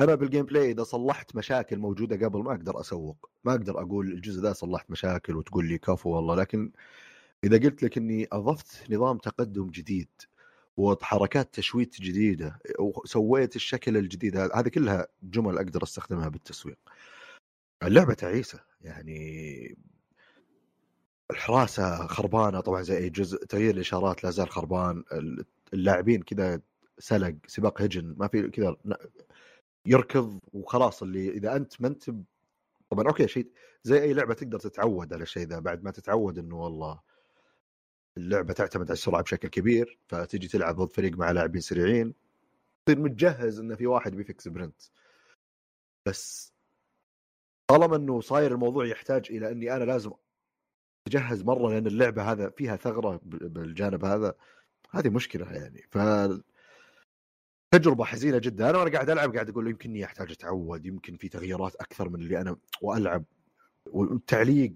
[0.00, 3.30] أنا بال gameplay إذا صلحت مشاكل موجودة قبل ما أقدر أسوق.
[3.44, 6.72] ما أقدر أقول الجزء ذا صلحت مشاكل وتقول لي كفو والله لكن
[7.44, 10.08] إذا قلت لك إني أضفت نظام تقدم جديد
[10.76, 16.78] وحركات تشويت جديدة وسويت الشكل الجديد هذه كلها جمل أقدر أستخدمها بالتسويق.
[17.82, 19.76] اللعبة تعيسة يعني
[21.30, 25.04] الحراسة خربانة طبعا زي أي جزء تغيير الإشارات لا زال خربان
[25.74, 26.60] اللاعبين كذا
[26.98, 28.76] سلق سباق هجن ما في كذا
[29.86, 32.10] يركض وخلاص اللي إذا أنت ما أنت
[32.90, 33.50] طبعا okay شيء
[33.84, 37.00] زي أي لعبة تقدر تتعود على الشيء ذا بعد ما تتعود إنه والله
[38.16, 42.14] اللعبة تعتمد على السرعة بشكل كبير فتجي تلعب ضد فريق مع لاعبين سريعين
[42.86, 44.82] تصير متجهز انه في واحد بيفك sprint.
[46.06, 46.52] بس
[47.66, 50.10] طالما إنه صاير الموضوع يحتاج إلى إني أنا لازم
[51.06, 54.34] أتجهز مرة لأن اللعبة هذا فيها ثغرة بالجانب هذا
[54.90, 55.82] هذه مشكلة يعني.
[55.90, 55.98] ف
[57.70, 58.70] تجربة حزينة جدا.
[58.70, 62.20] أنا وأنا قاعد ألعب قاعد أقول يمكن اني أحتاج أتعود يمكن في تغييرات أكثر من
[62.20, 63.24] اللي أنا وألعب.
[63.86, 64.72] والتعليق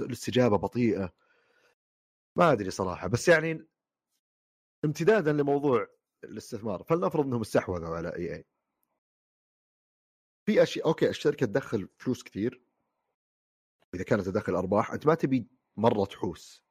[0.00, 1.12] الاستجابة بطيئة.
[2.36, 3.08] ما أدري صراحة.
[3.08, 3.66] بس يعني
[4.84, 5.86] امتدادا لموضوع
[6.24, 6.82] الاستثمار.
[6.82, 8.44] فلنفرض إنهم استحوذوا على EA
[10.46, 12.62] في أشياء okay الشركة تدخل فلوس كثير.
[13.94, 16.64] إذا كانت تدخل أرباح أنت ما تبي مرة تحوس.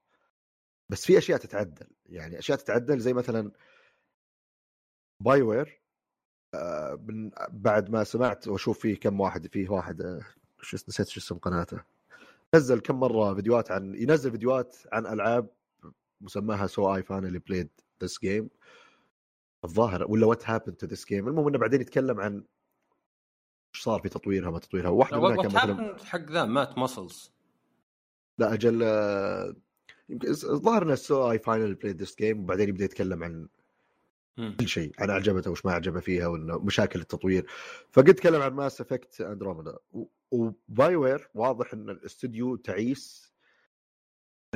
[0.90, 1.88] بس في أشياء تتعدل.
[2.06, 3.52] يعني أشياء تتعدل زي مثلا
[5.20, 5.82] BioWare
[6.54, 7.00] آه
[7.50, 10.22] بعد ما سمعت وأشوف فيه كم واحد فيه واحد آه
[10.62, 11.84] شو نسيت شو اسم قناته.
[12.56, 15.50] نزل كم مرة فيديوهات عن ينزل فيديوهات عن ألعاب
[16.22, 17.70] مسماها so I finally played
[18.04, 18.50] this game
[19.64, 22.44] الظاهر ولا what happened to this game المهم إنه بعدين يتكلم عن
[23.76, 24.90] إيش صار في تطويرها ما تطويرها.
[24.90, 27.32] واحدة منها كان مثلا حق ذا؟ مات ماسلز
[28.38, 29.56] لا أجل آه،
[30.10, 33.48] يمكن الظاهر إنه so I finally played this game وبعدين يبدأ يتكلم عن
[34.60, 34.92] كل شيء.
[35.00, 37.46] عن عجبته وش ما عجبه فيها وإنه مشاكل التطوير.
[37.92, 39.78] فقد تكلم عن Mass Effect Andromeda
[40.32, 43.34] و BioWare واضح إن الاستوديو تعيس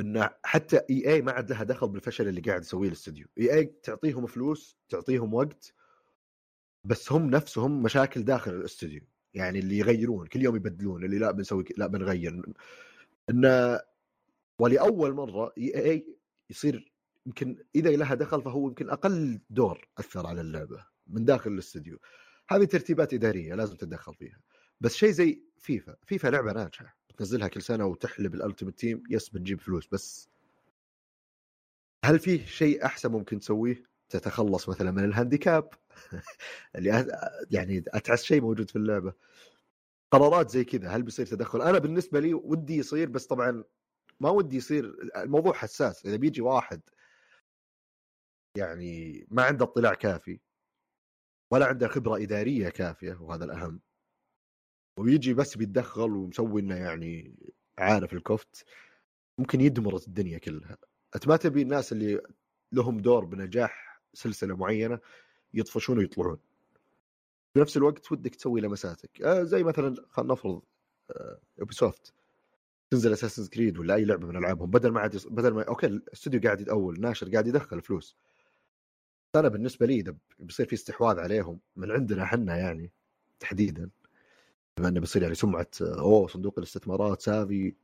[0.00, 3.26] ان حتى EA ما عاد لها دخل بالفشل اللي قاعد يسويه الاستوديو.
[3.38, 5.74] EA تعطيهم فلوس تعطيهم وقت
[6.84, 9.02] بس هم نفسهم مشاكل داخل الاستوديو.
[9.34, 12.42] يعني اللي يغيرون كل يوم يبدلون اللي لا بنسوي لا بنغير.
[13.30, 13.80] انه
[14.58, 16.06] ولأول مرة EA
[16.50, 16.93] يصير
[17.26, 21.98] يمكن إذا لها دخل فهو يمكن أقل دور أثر على اللعبة من داخل الاستوديو
[22.48, 24.40] هذه ترتيبات إدارية لازم تتدخل فيها.
[24.80, 26.96] بس شيء زي فيفا فيفا لعبة ناجحة.
[27.08, 29.02] بتنزلها كل سنة وتحلب ال Ultimate Team.
[29.10, 30.28] yes بتجيب فلوس بس.
[32.04, 35.68] هل فيه شيء أحسن ممكن تسويه؟ تتخلص مثلا من ال handicap.
[36.76, 37.06] اللي
[37.50, 39.12] يعني اتعس شيء موجود في اللعبة.
[40.10, 43.64] قرارات زي كذا هل بيصير تدخل؟ أنا بالنسبة لي ودي يصير بس طبعا
[44.20, 46.06] ما ودي يصير الموضوع حساس.
[46.06, 46.80] إذا بيجي واحد
[48.56, 50.40] يعني ما عنده اطلاع كافي
[51.52, 53.80] ولا عنده خبرة إدارية كافية وهذا الأهم.
[54.98, 57.36] ويجي بس بيتدخل ومسوي انه يعني
[57.78, 58.64] عارف الكفت
[59.38, 60.78] ممكن يدمر الدنيا كلها.
[61.14, 62.20] أنت ما تبي الناس اللي
[62.72, 64.98] لهم دور بنجاح سلسلة معينة
[65.54, 66.38] يطفشون ويطلعون.
[67.54, 69.22] في نفس الوقت ودك تسوي لمساتك.
[69.22, 70.62] آه زي مثلا خلينا نفرض
[71.10, 71.40] آه
[71.70, 72.14] سوفت
[72.90, 76.40] تنزل اساسن كريد ولا أي لعبة من ألعابهم بدل ما عاد بدل ما أوكي الاستوديو
[76.40, 78.16] قاعد يتأول ناشر قاعد يدخل فلوس.
[79.36, 82.90] أنا بالنسبة لي إذا بيصير في استحواذ عليهم من عندنا إحنا يعني
[83.40, 83.90] تحديدا
[84.76, 87.74] بما إنه بيصير يعني سمعة أوه صندوق الاستثمارات سافي.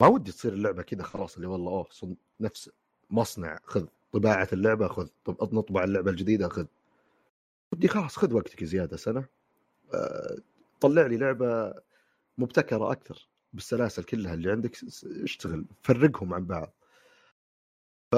[0.00, 2.16] ما ودي تصير اللعبة كذا خلاص اللي والله أوه صند...
[2.40, 2.70] نفس
[3.10, 3.86] مصنع خذ.
[4.12, 5.08] طباعة اللعبة خذ.
[5.24, 6.66] طب نطبع اللعبة الجديدة خذ.
[7.72, 9.24] ودي خلاص خذ وقتك زيادة سنة.
[9.94, 10.36] أه...
[10.80, 11.74] طلع لي لعبة
[12.38, 14.76] مبتكرة أكثر بالسلاسل كلها اللي عندك
[15.22, 16.74] اشتغل فرقهم عن بعض.
[18.12, 18.16] ف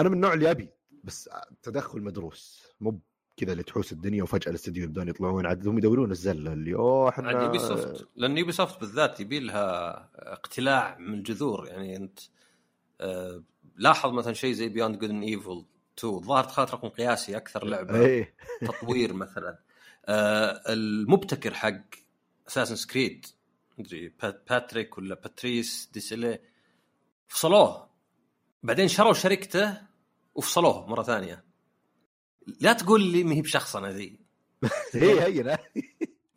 [0.00, 0.68] أنا من النوع اللي أبي
[1.04, 1.30] بس
[1.62, 3.00] تدخل مدروس مو
[3.36, 7.30] كذا اللي تحوس الدنيا وفجأة الاستديو يبدون يطلعون عاد هم يدورون الزلة اللي أوه إحنا
[7.30, 12.18] Ubisoft لأن Ubisoft بالذات يبي لها اقتلاع من الجذور يعني أنت
[13.00, 13.42] آه
[13.76, 15.64] لاحظ مثلا شيء زي بيوند جود ان ايفل
[15.98, 18.34] 2 الظاهر دخلت رقم قياسي أكثر لعبة إيه.
[18.66, 19.58] تطوير مثلا.
[20.06, 21.80] آه المبتكر حق
[22.48, 23.26] اساسن سكريد
[23.78, 26.38] مدري باتريك ولا باتريس ديسيلي
[27.28, 27.90] فصلوه.
[28.62, 29.89] بعدين شروا شركته
[30.40, 31.44] وفصلوه مرة ثانية.
[32.60, 34.20] لا تقول لي ما هي بشخصنه ذي.
[34.94, 35.58] هي هي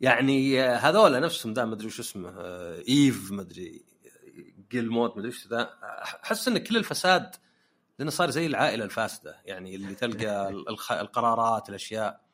[0.00, 3.84] يعني هذول نفسهم ذا ما أدري وش اسمه آه، إيف ما أدري
[4.70, 5.70] جيل مود ما أدري وش ذا.
[6.24, 7.36] أحس إن كل الفساد
[7.98, 9.36] لأنه صار زي العائلة الفاسدة.
[9.44, 10.48] يعني اللي تلقى.
[10.90, 12.24] القرارات الأشياء.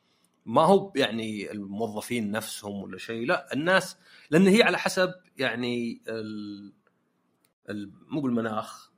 [0.45, 3.97] ما هو يعني الموظفين نفسهم ولا شيء لا الناس
[4.29, 6.73] لأن هي على حسب يعني ال...
[7.69, 7.91] ال...
[8.07, 8.90] مو بالمناخ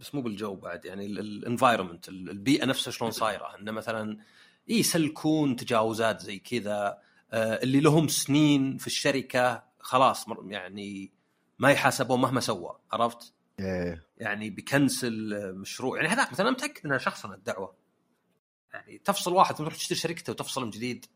[0.00, 3.56] بس مو بالجو بعد يعني الانفايرمنت البيئة نفسها شلون صايرة.
[3.58, 4.18] إنه مثلا
[4.68, 6.98] يسلكون تجاوزات زي كذا
[7.32, 11.12] آه، اللي لهم سنين في الشركة خلاص يعني
[11.58, 14.06] ما يحاسبون مهما سوى عرفت؟ إيه.
[14.18, 15.96] يعني بيكنسل مشروع.
[15.96, 17.74] يعني هذاك مثلا متاكد انها شخصنه الدعوة.
[18.72, 21.06] يعني تفصل واحد تروح تشتري شركته وتفصل من جديد.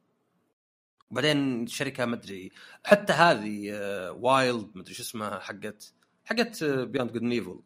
[1.11, 2.51] وبعدين الشركة ما أدري
[2.85, 3.70] حتى هذه
[4.11, 5.93] وايلد آه، ما أدري شو اسمها حقت
[6.24, 7.61] حقت بيوند جود نيفل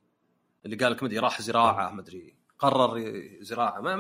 [0.65, 3.97] اللي قال لك ما أدري راح زراعة ما أدري قرر زراعة ما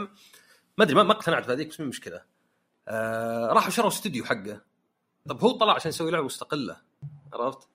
[0.79, 2.23] ما أدري ما اقتنعت بهذيك بس مشكله
[2.89, 4.61] آه راحوا شروا استوديو حقه
[5.29, 6.77] طب هو طلع عشان يسوي لعبة مستقلة
[7.33, 7.69] عرفت؟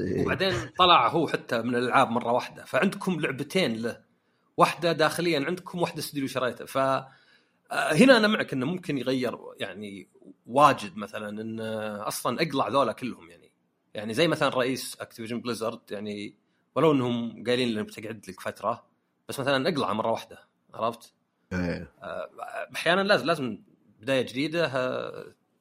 [0.00, 0.22] إيه.
[0.22, 4.00] وبعدين طلع هو حتى من الألعاب مرة واحدة فعندكم لعبتين له
[4.56, 10.08] واحدة داخليا عندكم واحدة استوديو شريته ف آه، هنا أنا معك إنه ممكن يغير يعني
[10.46, 11.60] واجد مثلا إن
[12.00, 13.52] أصلا أقلع ذولا كلهم يعني
[13.94, 16.34] يعني زي مثلا رئيس اكتيفيجن بليزرد يعني
[16.74, 18.86] ولو انهم قايلين انك بتقعد لك فترة
[19.28, 20.38] بس مثلا اقلعه مرة واحدة
[20.74, 21.12] عرفت؟
[21.52, 21.92] إيه.
[22.02, 22.30] آه،
[22.74, 23.58] أحيانا لازم لازم
[24.00, 24.66] بداية جديدة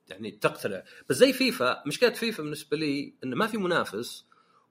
[0.09, 4.25] يعني تقتلع بس زي فيفا مشكلة فيفا بالنسبة لي انه ما في منافس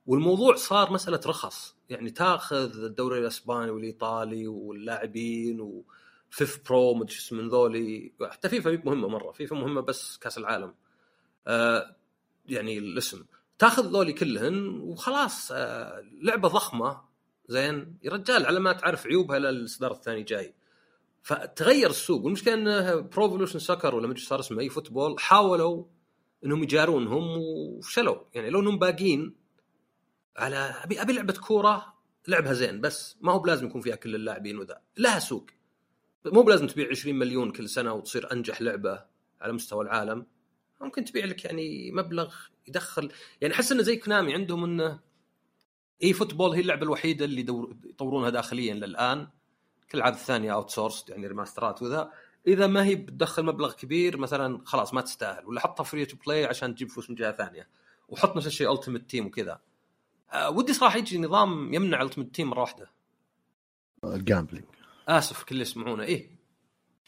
[0.06, 1.76] والموضوع صار مسألة رخص.
[1.90, 8.12] يعني تاخذ الدوري الأسباني والإيطالي واللاعبين و FIFPro مدري شو اسمه من ذولي.
[8.30, 10.74] حتى فيفا مهمة مرة فيفا مهمة بس كأس العالم.
[11.46, 11.96] آه
[12.48, 13.24] يعني الاسم
[13.58, 17.00] تاخذ ذولي كلهن وخلاص آه لعبة ضخمة.
[17.48, 20.54] زين؟ يا رجال على ما تعرف عيوبها للاصدار الثاني جاي.
[21.22, 22.24] فتغير السوق.
[22.24, 25.84] والمشكلة انه برو إيفولوشن سكر ولا مدري صار اسمه إي فوتبول حاولوا
[26.44, 28.16] إنهم يجارونهم وفشلوا.
[28.34, 29.34] يعني لو إنهم باقين
[30.36, 31.94] على أبي أبي لعبة كورة
[32.28, 34.80] لعبها زين بس ما هو بلازم يكون فيها كل اللاعبين وذا.
[34.96, 35.46] لها سوق.
[36.26, 39.04] مو بلازم تبيع 20 مليون كل سنة وتصير أنجح لعبة
[39.40, 40.26] على مستوى العالم.
[40.80, 42.34] ممكن تبيع لك يعني مبلغ
[42.68, 43.12] يدخل.
[43.40, 45.00] يعني أحس إنه زي كنامي عندهم إنه
[46.02, 47.40] إي فوتبول هي اللعبة الوحيدة اللي
[47.84, 49.28] يطورونها داخليا للآن.
[49.90, 52.12] كل الالعاب الثانية outsource يعني ريماسترات وذا.
[52.46, 56.44] إذا ما هي بتدخل مبلغ كبير مثلا خلاص ما تستاهل ولا حطها free to play
[56.44, 57.68] عشان تجيب فلوس من جهة ثانية
[58.08, 59.60] وحط نفس الشيء Ultimate Team وكذا.
[60.32, 62.90] آه ودي صراحة يجي نظام يمنع Ultimate Team مرة واحدة.
[64.04, 64.64] ال gambling
[65.08, 66.02] آسف كل يسمعونه.
[66.02, 66.37] إيه.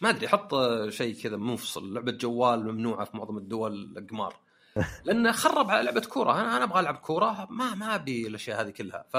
[0.01, 0.55] ما أدري حط
[0.89, 4.37] شيء كذا منفصل لعبة جوال ممنوعة في معظم الدول القمار.
[5.05, 8.71] لأنه خرب على لعبة كورة أنا أنا أبغى ألعب كورة ما ما أبي الأشياء هذه
[8.71, 9.05] كلها.
[9.13, 9.17] ف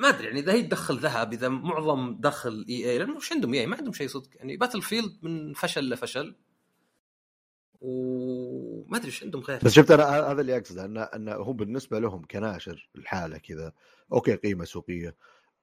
[0.00, 3.66] ما أدري يعني إذا هي تدخل ذهب إذا معظم دخل EA لأنه وش عندهم EA
[3.66, 4.28] ما عندهم شيء صدق.
[4.34, 6.36] يعني باتل فيلد من فشل لفشل.
[7.80, 11.98] وما أدري إيش عندهم غير؟ بس شفت أنا هذا اللي أقصده انه انه هم بالنسبة
[11.98, 13.72] لهم كناشر الحالة كذا.
[14.12, 15.16] أوكي قيمة سوقية.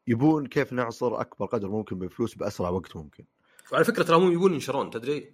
[0.07, 3.25] يبون كيف نعصر أكبر قدر ممكن من فلوس بأسرع وقت ممكن.
[3.71, 5.33] وعلى فكرة ترى هم يبون ينشرون تدري؟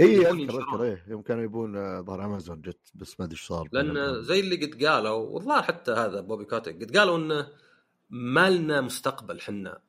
[0.00, 3.46] اي أذكر أذكر إيه يوم كانوا يبون آه، ظهر أمازون جت بس ما أدري إيش
[3.46, 3.68] صار.
[3.72, 7.48] لأن زي اللي قد قالوا والله حتى هذا بوبي كاتك قد قالوا إنه
[8.10, 9.80] ما لنا مستقبل حنا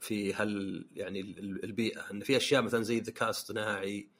[0.00, 1.20] في هال يعني
[1.64, 2.00] البيئة.
[2.10, 4.10] إن في أشياء مثلا زي الذكاء الاصطناعي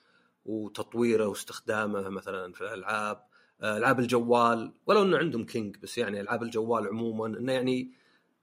[0.44, 3.24] وتطويره واستخدامه مثلا في الألعاب
[3.62, 4.72] آه، ألعاب الجوال.
[4.86, 7.92] ولو إنه عندهم كينج بس يعني ألعاب الجوال عموما إنه يعني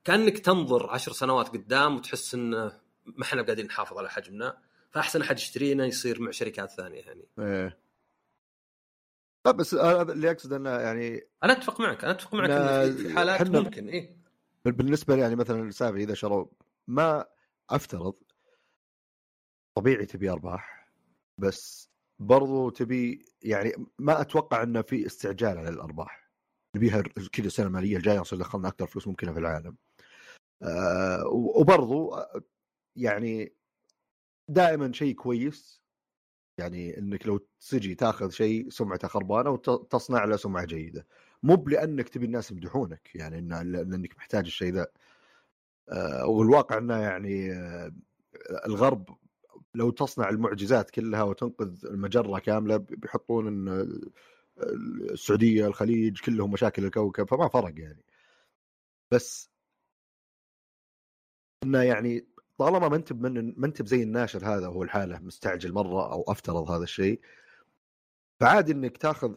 [0.07, 4.57] كأنك تنظر عشر سنوات قدام وتحس انه ما إحنا قاعدين نحافظ على حجمنا
[4.91, 7.27] فأحسن أحد يشترينا يصير مع شركات ثانية يعني.
[7.39, 7.79] إيه.
[9.45, 13.15] لا بس هذا اللي اقصد إنه يعني أنا أتفق معك أنا أتفق معك إنه في
[13.15, 14.17] حالات ممكن إيه.
[14.65, 16.45] بالنسبة لي يعني مثلا السالفه إذا شروا
[16.87, 17.25] ما
[17.69, 18.15] أفترض
[19.75, 20.89] طبيعي تبي أرباح
[21.37, 21.89] بس
[22.19, 26.31] برضو تبي يعني ما أتوقع إنه في استعجال على الأرباح.
[26.75, 27.01] نبيها
[27.31, 29.75] كذا السنة الماليه الجاية نصير دخلنا أكثر فلوس ممكنة في العالم.
[30.63, 32.15] آه وبرضو
[32.95, 33.53] يعني
[34.49, 35.81] دائما شيء كويس
[36.57, 37.39] يعني إنك لو
[37.69, 41.07] تجي تاخذ شيء سمعته خربانة وتصنع له سمعة جيدة.
[41.43, 44.87] مو لانك تبي الناس يمدحونك يعني إن لأنك محتاج الشيء ذا.
[45.89, 47.91] آه، والواقع إنه يعني آه،
[48.65, 49.17] الغرب
[49.75, 53.91] لو تصنع المعجزات كلها وتنقذ المجرة كاملة بيحطون إن
[55.11, 58.03] السعودية الخليج كلهم مشاكل الكوكب فما فرق يعني.
[59.11, 59.51] بس
[61.63, 62.27] إنه يعني
[62.57, 66.71] طالما ما أنت من ما أنت زي الناشر هذا هو الحاله مستعجل مرة أو أفترض
[66.71, 67.21] هذا الشيء
[68.39, 69.35] فعادي إنك تاخذ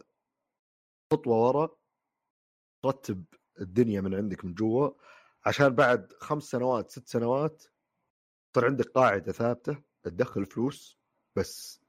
[1.13, 1.69] خطوة ورا
[2.83, 3.23] ترتب
[3.61, 4.89] الدنيا من عندك من جوا
[5.45, 7.63] عشان بعد خمس سنوات ست سنوات
[8.55, 10.97] صار عندك قاعدة ثابتة تدخل فلوس
[11.35, 11.81] بس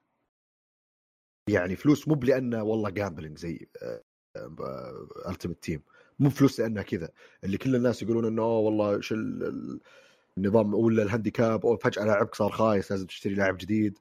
[1.48, 3.68] يعني فلوس مو لأنه والله gambling زي
[5.26, 5.82] Ultimate آه، Team
[6.18, 7.10] مو فلوس لأنها كذا
[7.44, 9.14] اللي كل الناس يقولون إنه والله شو
[10.38, 13.98] النظام ولا ال handicap أو فجأة لاعبك صار خايس لازم تشتري لاعب جديد.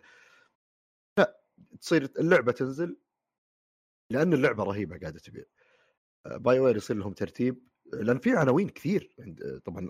[1.17, 1.41] لا
[1.81, 2.97] تصير اللعبة تنزل
[4.09, 5.43] لأن اللعبة رهيبة قاعدة تبيع.
[6.25, 9.89] باي وير يصير لهم ترتيب لأن في عناوين كثير عند طبعا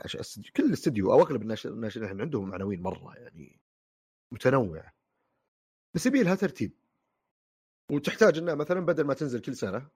[0.55, 3.61] كل استديو أو أغلب الناشرين عندهم عناوين مرة يعني
[4.31, 4.93] متنوعة.
[5.93, 6.71] بس يبي لها ترتيب.
[7.91, 9.89] وتحتاج إنها مثلا بدل ما تنزل كل سنة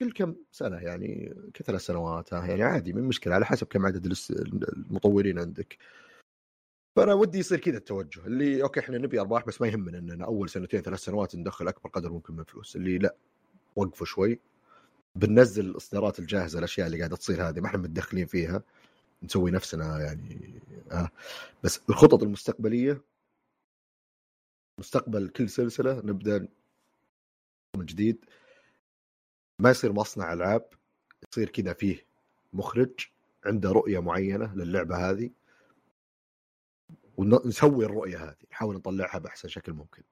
[0.00, 5.38] كل كم سنة يعني كثلاث سنوات يعني عادي من مشكلة على حسب كم عدد المطورين
[5.38, 5.78] عندك.
[6.96, 10.48] فأنا ودي يصير كذا التوجه اللي أوكي إحنا نبي أرباح بس ما يهمنا إننا أول
[10.48, 13.14] سنتين ثلاث سنوات ندخل أكبر قدر ممكن من فلوس اللي لا
[13.76, 14.40] وقفوا شوي.
[15.16, 18.62] بننزل الإصدارات الجاهزة الأشياء اللي قاعدة تصير هذه ما إحنا متدخلين فيها
[19.22, 20.60] نسوي نفسنا يعني
[20.92, 21.10] آه.
[21.64, 23.02] بس الخطط المستقبلية
[24.80, 26.48] مستقبل كل سلسلة نبدأ
[27.76, 28.24] من جديد.
[29.58, 30.68] ما يصير مصنع ألعاب
[31.32, 32.06] يصير كذا فيه
[32.52, 33.06] مخرج
[33.44, 35.30] عنده رؤية معينة للعبة هذه.
[37.16, 40.02] ونسوي الرؤية هذه نحاول نطلعها بأحسن شكل ممكن.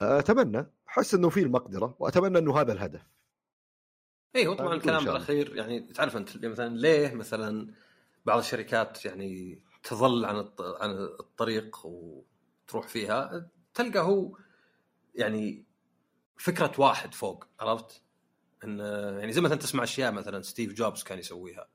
[0.00, 3.06] أتمنى أحس إنه في المقدرة وأتمنى إنه هذا الهدف.
[4.36, 7.74] اي هو طبعا الكلام بالأخير يعني تعرف أنت مثلا ليه مثلا
[8.24, 14.38] بعض الشركات يعني تظل عن عن الطريق وتروح فيها؟ تلقى هو
[15.14, 15.64] يعني
[16.36, 18.05] فكرة واحد فوق عرفت؟
[18.64, 18.78] إن
[19.18, 21.68] يعني زي مثلا تسمع أشياء مثلا ستيف جوبز كان يسويها.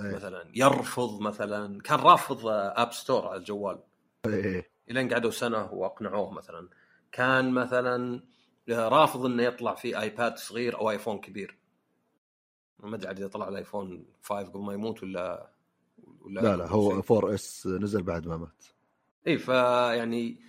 [0.00, 0.14] أيه.
[0.14, 3.82] مثلا يرفض مثلا كان رافض App Store على الجوال.
[4.26, 4.70] أيه.
[4.90, 6.68] إلين قعدوا سنة وأقنعوه مثلا.
[7.12, 8.22] كان مثلا
[8.68, 11.58] رافض إنه يطلع في ايباد صغير أو ايفون كبير.
[12.78, 15.50] ما أدري إذا طلع الآيفون 5 قبل ما يموت ولا
[16.20, 18.64] ولا لا لا هو 4 S نزل بعد ما مات.
[19.26, 20.40] اي فيعني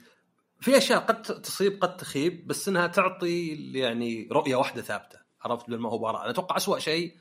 [0.59, 5.24] في أشياء قد تصيب قد تخيب بس إنها تعطي يعني رؤية واحدة ثابتة.
[5.45, 7.17] عرفت براء أنا أتوقع اسوء شيء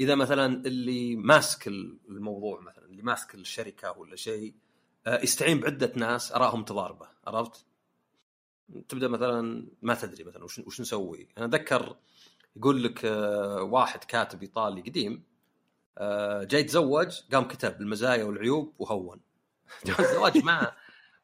[0.00, 1.68] إذا مثلا اللي ماسك
[2.08, 4.54] الموضوع مثلا اللي ماسك الشركة ولا شيء
[5.06, 7.64] آه، يستعين بعدة ناس أراهم تضاربه عرفت؟
[8.88, 11.96] تبدأ مثلا ما تدري مثلا وش وش نسوي؟ أنا أتذكر
[12.56, 15.22] يقول لك آه، واحد كاتب إيطالي قديم
[15.98, 19.20] آه، جاي يتزوج قام كتب المزايا والعيوب وهون
[20.00, 20.72] الزواج ما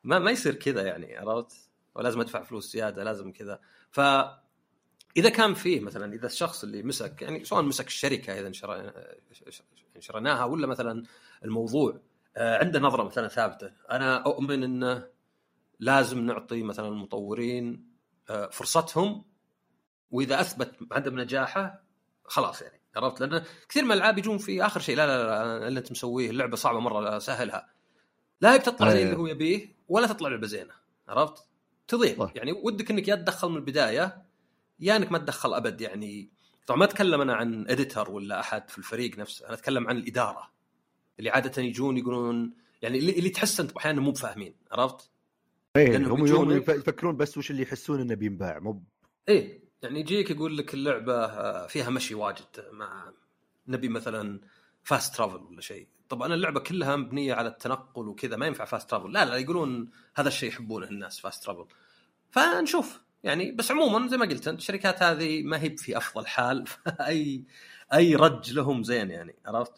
[0.04, 3.60] ما ما يصير كذا يعني عرفت؟ ولازم أدفع فلوس زيادة لازم كذا
[3.90, 4.00] ف
[5.16, 8.52] إذا كان فيه مثلا إذا الشخص اللي مسك يعني سواء مسك الشركة إذا
[9.98, 11.02] شريناها ولا مثلا
[11.44, 12.00] الموضوع
[12.36, 13.72] آه، عنده نظرة مثلا ثابتة.
[13.90, 15.08] أنا أؤمن انه
[15.80, 17.96] لازم نعطي مثلا المطورين
[18.50, 19.24] فرصتهم
[20.10, 21.82] وإذا أثبت عدم نجاحه
[22.24, 25.80] خلاص يعني عرفت؟ لأن كثير من الألعاب يجون في آخر شيء لا لا لا اللي
[25.80, 27.68] أنت مسويه اللعبة صعبة مرة سهلها.
[28.40, 30.72] لا هي بتطلع زي اللي هو يبيه ولا تطلع لعبة زينة
[31.08, 31.44] عرفت؟
[31.88, 32.30] تضيع.
[32.34, 34.25] يعني ودك إنك يا تدخل من البداية
[34.80, 36.30] يا إنك ما تدخل أبد يعني
[36.66, 40.50] طبعا ما أتكلم أنا عن editor ولا أحد في الفريق نفسه أنا أتكلم عن الإدارة.
[41.18, 45.10] اللي عادة يجون يقولون يعني اللي, اللي تحس أنت أحيانا مو بفاهمين عرفت؟
[45.76, 48.82] إيه هم يفكرون بس وش اللي يحسون إنه بينباع مو
[49.28, 53.12] إيه يعني يجيك يقول لك اللعبة آه، فيها مشي واجد مع
[53.68, 54.40] نبي مثلا
[54.82, 55.88] fast travel ولا شيء.
[56.08, 60.28] طبعا اللعبة كلها مبنية على التنقل وكذا ما ينفع fast travel لا لا يقولون هذا
[60.28, 61.66] الشيء يحبونه الناس fast travel
[62.30, 63.00] فنشوف.
[63.26, 66.64] يعني بس عموما زي ما قلت انت الشركات هذه ما هي في أفضل حال.
[67.00, 67.44] أي
[67.94, 69.72] أي رج لهم زين يعني عرفت؟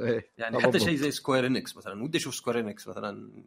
[0.00, 3.42] إيه يعني حتى شيء زي سكوير انكس مثلا ودي أشوف سكوير انكس مثلا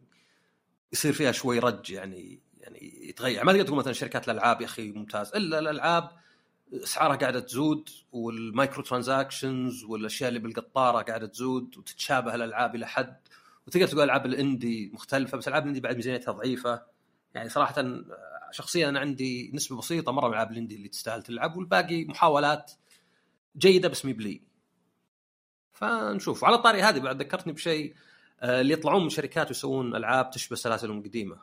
[0.92, 3.44] يصير فيها شوي رج يعني يعني يتغير.
[3.44, 5.34] ما تقدر تقول مثلا شركات الألعاب يا أخي ممتاز.
[5.34, 6.10] إلا الألعاب
[6.72, 13.16] اسعارها قاعدة تزود وال microtransactions والأشياء اللي بالقطارة قاعدة تزود وتتشابه الألعاب إلى حد.
[13.66, 16.82] وتقدر تقول ألعاب ال indie مختلفة بس ألعاب ال indie بعد ميزانيتها ضعيفة.
[17.34, 17.74] يعني صراحة
[18.50, 22.72] شخصيا أنا عندي نسبة بسيطة مرة من العاب ال indie اللي تستاهل تلعب والباقي محاولات
[23.56, 24.42] جيدة بس meh
[25.72, 26.42] فنشوف.
[26.42, 27.94] وعلى الطاري هذه بعد ذكرتني بشيء
[28.40, 31.38] آه، اللي يطلعون من شركات ويسوون ألعاب تشبه سلاسلهم القديمة.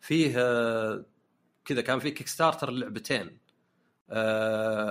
[0.00, 0.32] فيه
[1.64, 3.38] كذا كان في Kickstarter لعبتين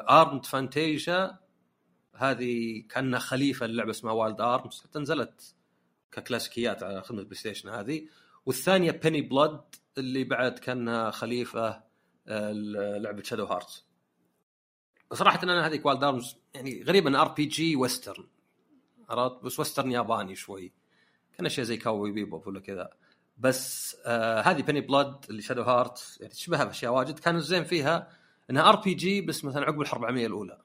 [0.09, 1.37] Armed Fantasia
[2.15, 5.55] هذه كأنها خليفة للعبة اسمها Wild Arms حتى نزلت
[6.11, 8.07] ككلاسيكيات على خدمة البلاي ستيشن هذه.
[8.45, 9.61] والثانية Penny Blood
[9.97, 11.83] اللي بعد كانها خليفة
[12.27, 12.51] آه،
[12.97, 13.85] لعبة Shadow Hearts
[15.13, 18.27] صراحة أنا هذيك Wild Arms يعني تقريبا RPG western
[19.09, 20.73] عرفت؟ بس western ياباني شوي.
[21.37, 22.89] كان أشياء زي Cowboy Bebop ولا كذا.
[23.37, 27.19] بس آه هذه Penny Blood اللي Shadow Heart يعني تشبهها بأشياء واجد.
[27.19, 28.09] كان الزين فيها
[28.49, 30.61] إنها RPG بس مثلا عقب الحرب العالميه الأولى.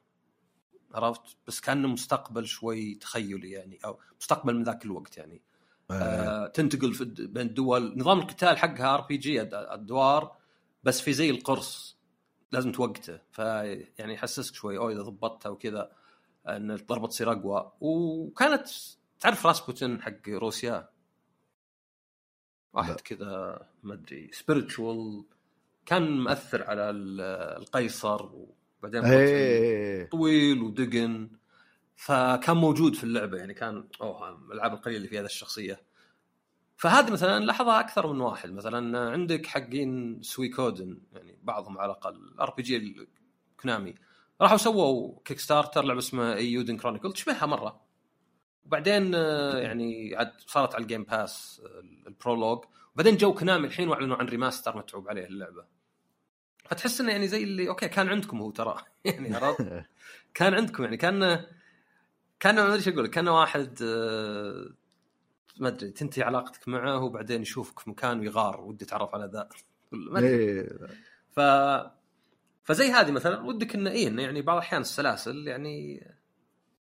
[0.94, 5.42] عرفت؟ بس كانه مستقبل شوي تخيلي يعني أو مستقبل من ذاك الوقت يعني.
[5.90, 7.98] آه, آه، تنتقل في بين الدول.
[7.98, 10.36] نظام القتال حقها RPG ادوار
[10.82, 11.98] بس في زي القرص.
[12.52, 13.20] لازم توقته.
[13.32, 15.92] فيعني يحسسك شوي أو إذا ضبطتها وكذا
[16.48, 17.72] إن الضربة تصير أقوى.
[17.80, 18.68] وكانت
[19.20, 20.88] تعرف راسبوتين حق روسيا.
[22.72, 25.24] واحد كذا ما أدري spiritual
[25.86, 28.30] كان مأثر على القيصر
[28.78, 30.08] وبعدين إيه.
[30.08, 31.39] طويل ودقن.
[32.00, 35.80] فكان موجود في اللعبة يعني كان أوه الألعاب القليلة اللي فيها هذا الشخصية.
[36.76, 43.08] فهذه مثلا لاحظها أكثر من واحد مثلا عندك حقين Suikoden يعني بعضهم على الأقل RPG
[43.60, 43.94] كونامي
[44.40, 47.80] راحوا سووا Kickstarter لعبة اسمها Eiyuden Chronicle تشبهها مرة.
[48.64, 51.62] وبعدين آه، يعني عاد صارت على ال Game Pass
[52.06, 55.64] ال prologue وبعدين جو كونامي الحين وأعلنوا عن remaster متعوب عليه اللعبة.
[56.64, 58.76] فتحس إنه يعني زي اللي أوكي كان عندكم هو ترى.
[59.04, 59.84] يعني عرفت؟
[60.34, 61.46] كان عندكم يعني كان
[62.40, 64.70] كان ما أدري إيش أقول كان واحد آه،
[65.58, 69.48] ما أدري تنتهي علاقتك معه وبعدين يشوفك في مكان ويغار ودي يتعرف على ذا.
[69.92, 70.28] ما أدري.
[70.28, 70.68] إيه.
[71.30, 71.40] ف
[72.64, 76.06] فزي هذه مثلا ودك إنه إيه إنه يعني بعض الأحيان السلاسل يعني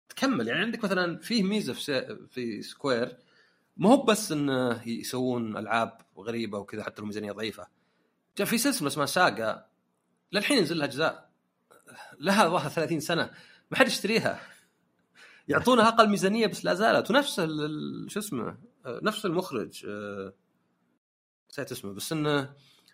[0.10, 0.48] تكمل.
[0.48, 3.18] يعني عندك مثلا فيه ميزة في في سكوير
[3.78, 7.68] ما هو بس إنه يسوون ألعاب غريبة وكذا حتى الميزانيه ضعيفة.
[8.38, 9.66] جاء في سلسلة اسمها ساقا
[10.32, 11.32] للحين ينزل لها أجزاء.
[12.20, 13.32] لها ظهر 30 سنة
[13.72, 14.40] ما حد يشتريها.
[15.52, 17.12] يعطونها أقل ميزانية بس لا زالت.
[17.12, 17.36] ونفس
[18.08, 20.34] شو اسمه؟ نفس المخرج آه،
[21.52, 22.54] نسيت اسمه بس إنه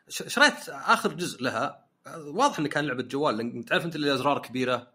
[0.10, 1.88] شريت آخر جزء لها؟
[2.18, 4.92] واضح إنه كان لعبة جوال لأن تعرف أنت اللي أزرار كبيرة.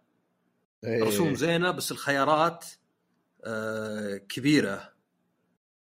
[0.85, 1.05] أيه.
[1.05, 2.65] رسوم زينة بس الخيارات
[3.45, 4.93] آه كبيرة.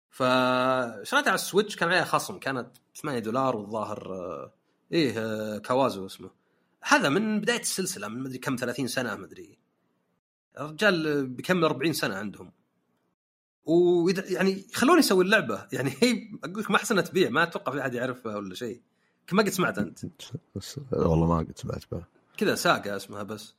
[0.09, 4.53] فشريتها على السويتش؟ كان عليها خصم كانت 8 دولار والظاهر آه
[4.91, 6.29] إيه آه كوازو اسمه.
[6.83, 9.57] هذا من بداية السلسلة من مدري كم 30 سنة مدري
[10.59, 12.51] الرجال بيكمل 40 سنة عندهم.
[13.65, 15.67] ويعني يخلوني أسوي اللعبة.
[15.73, 18.81] يعني هي أقول لك ما احسن تبيع ما أتوقع في أحد يعرفها ولا شيء.
[19.31, 19.99] ما قد سمعت أنت.
[20.91, 22.07] والله ما قد سمعت بها.
[22.37, 23.55] كذا ساقة اسمها بس.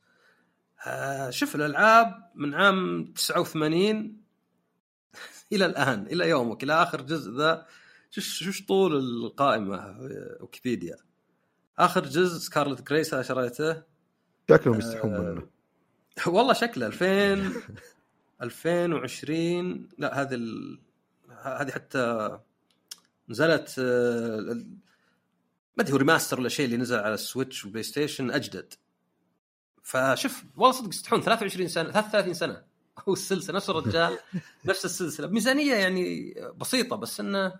[0.86, 4.16] آه شوف الألعاب من عام 89
[5.53, 7.66] إلى الآن إلى يومك إلى آخر جزء ذا.
[8.11, 9.99] شوش شوش طول القائمة
[10.40, 10.97] ويكيبيديا.
[11.78, 13.82] آخر جزء سكارلت جريس هذا شريته
[14.51, 15.53] شكلهم يستحون آه منه.
[16.26, 17.52] والله شكله 2000
[18.42, 20.80] 2020 لا هذه ال...
[21.42, 22.38] هذه حتى
[23.28, 24.64] نزلت آه،
[25.76, 28.74] ما أدري هو remaster ولا شيء اللي نزل على ال Switch والبلاي ستيشن أجدد.
[29.82, 31.20] فشوف والله صدق يستحون.
[31.20, 32.64] 23 سنة 33 سنة.
[33.08, 34.18] هو السلسلة نفس الرجال
[34.64, 35.26] نفس السلسلة.
[35.26, 37.52] بميزانيه يعني بسيطة بس إنه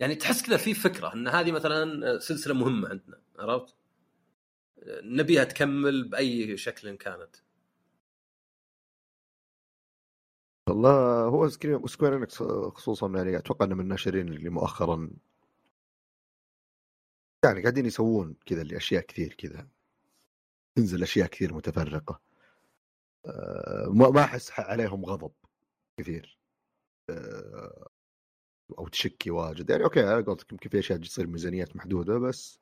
[0.00, 3.74] يعني تحس كذا في فكرة إن هذه مثلا سلسلة مهمة عندنا عرفت؟
[5.02, 7.36] نبيها تكمل بأي شكل كانت.
[10.68, 11.48] والله هو
[11.86, 12.42] Square Enix
[12.74, 15.10] خصوصا يعني أتوقع انه من الناشرين اللي مؤخرا
[17.44, 19.68] يعني قاعدين يسوون كذا اشياء كثير كذا.
[20.76, 22.20] تنزل أشياء كثير متفرقة.
[23.26, 25.32] آه، ما أحس عليهم غضب
[26.00, 26.38] كثير.
[27.10, 27.88] آه،
[28.78, 29.70] أو تشكي واجد.
[29.70, 32.60] يعني أوكي على قولتك يمكن في أشياء تصير ميزانيات محدودة بس.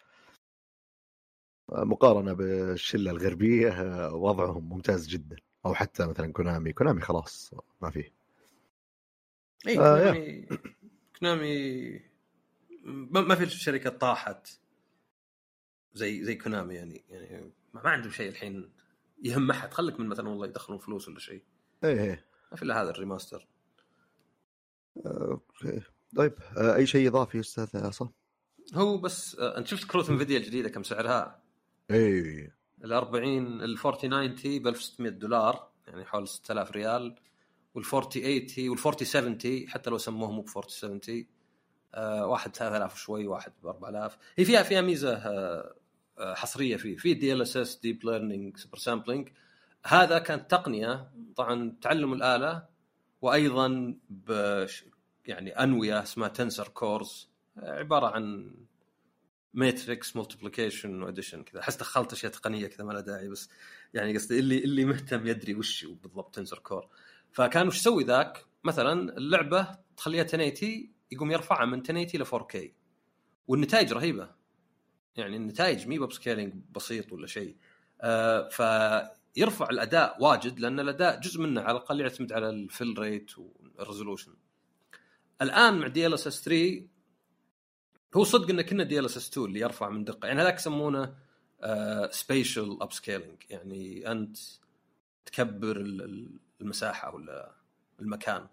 [1.72, 3.68] آه، مقارنة بالشلة الغربية
[4.14, 5.36] وضعهم ممتاز جدا.
[5.66, 6.72] أو حتى مثلا كونامي.
[6.72, 8.12] كونامي خلاص ما فيه.
[9.66, 10.48] اي كونامي
[11.18, 12.00] كونامي
[13.10, 14.48] ما في شركة طاحت
[15.94, 18.72] زي زي كونامي يعني يعني ما عندهم شيء الحين
[19.22, 19.74] يهم أحد.
[19.74, 21.42] خليك من مثلا والله يدخلون فلوس ولا شيء.
[21.84, 22.26] إيه إيه.
[22.50, 23.48] ما في إلا هذا ال remaster.
[25.06, 25.82] أوكي
[26.16, 28.10] طيب آه، أي شيء إضافي أستاذ عصام؟
[28.74, 31.42] هو بس آه، أنت شفت كروت إنفيديا الجديدة كم سعرها؟
[31.90, 32.56] إيه.
[32.84, 37.14] ال 40 ال 4090 ب 1600 دولار يعني حول 6000 ريال
[37.74, 41.26] وال 4080 وال 4070 حتى لو سموه مو ب 4070
[41.94, 45.74] آه واحد 3000 وشوي واحد ب 4000 هي فيها فيها ميزة آه
[46.18, 46.96] آه، حصرية فيه.
[46.96, 49.28] في DLSS deep learning super sampling
[49.86, 52.64] هذا كانت تقنية طبعا تعلم الآلة
[53.22, 53.94] وأيضا
[55.26, 58.54] يعني أنوية اسمها tensor cores عبارة عن
[59.54, 61.60] matrix multiplication و addition كذا.
[61.60, 63.50] أحس دخلت أشياء تقنية كذا ما لها داعي بس
[63.94, 66.88] يعني قصدي اللي اللي مهتم يدري وش بالضبط tensor core.
[67.32, 72.70] فكان وش يسوي ذاك؟ مثلا اللعبة تخليها 1080 يقوم يرفعها من 1080 ل 4K
[73.48, 74.30] والنتائج رهيبة.
[75.16, 77.56] يعني النتائج مي upscaling بسيط ولا شيء.
[78.00, 83.30] آه فيرفع الأداء واجد لأن الأداء جزء منه على الأقل يعتمد على ال fill rate
[83.38, 84.34] وال resolution.
[85.42, 86.93] الآن مع DLS 3
[88.14, 90.26] هو صدق انه كنا DLSS 2 اللي يرفع من دقة.
[90.26, 91.14] يعني هذاك يسمونه
[92.10, 94.36] spatial upscaling يعني أنت
[95.26, 95.76] تكبر
[96.60, 97.54] المساحة ولا
[98.00, 98.46] المكان.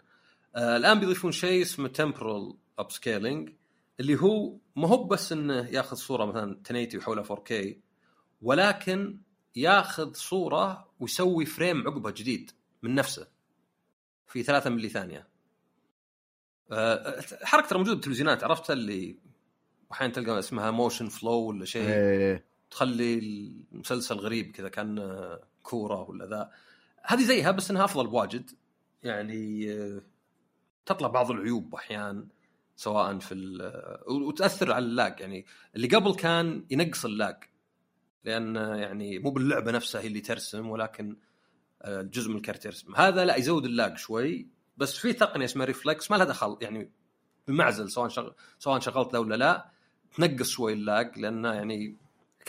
[0.56, 3.52] آه الآن بيضيفون شيء اسمه temporal upscaling
[4.00, 7.76] اللي هو ما هو بس إنه ياخذ صورة مثلا 1080 ويحولها 4K
[8.42, 9.18] ولكن
[9.56, 12.50] ياخذ صورة ويسوي frame عقبه جديد
[12.82, 13.28] من نفسه
[14.26, 15.28] في 3 ملي ثانية.
[17.42, 19.16] حركه ترى موجودة بالتلفزيونات عرفت اللي
[19.92, 21.88] أحيانا تلقى اسمها Motionflow ولا شيء.
[21.88, 22.44] إيه.
[22.70, 23.18] تخلي
[23.72, 25.18] المسلسل غريب كذا كأن
[25.62, 26.50] كورة ولا ذا.
[27.02, 28.50] هذه زيها بس إنها أفضل بواجد.
[29.02, 30.02] يعني آه،
[30.86, 32.26] تطلع بعض العيوب أحيانا
[32.76, 33.34] سواء في
[34.08, 35.20] وتأثر على ال lag.
[35.20, 35.46] يعني
[35.76, 37.36] اللي قبل كان ينقص ال lag.
[38.24, 41.16] لأن يعني مو باللعبة نفسها هي اللي ترسم ولكن
[41.82, 42.94] آه، جزء من الكرت يرسم.
[42.94, 44.48] هذا لا يزود ال lag شوي.
[44.76, 46.58] بس في تقنية اسمها Reflex ما لها دخل.
[46.60, 46.92] يعني
[47.48, 49.72] بمعزل سواء شغل سواء شغلت له ولا لا.
[50.14, 51.96] تنقص شوي ال lag لأنه يعني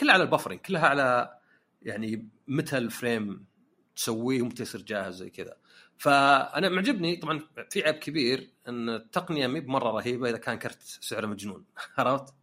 [0.00, 1.38] كلها على ال buffering كلها على
[1.82, 3.44] يعني متى ال frame
[3.96, 5.56] تسويه ومتى يصير جاهز زي كذا.
[5.98, 11.26] فأنا معجبني طبعا في عيب كبير إن التقنية مي بمرة رهيبة إذا كان كرت سعره
[11.26, 11.64] مجنون
[11.98, 12.34] عرفت؟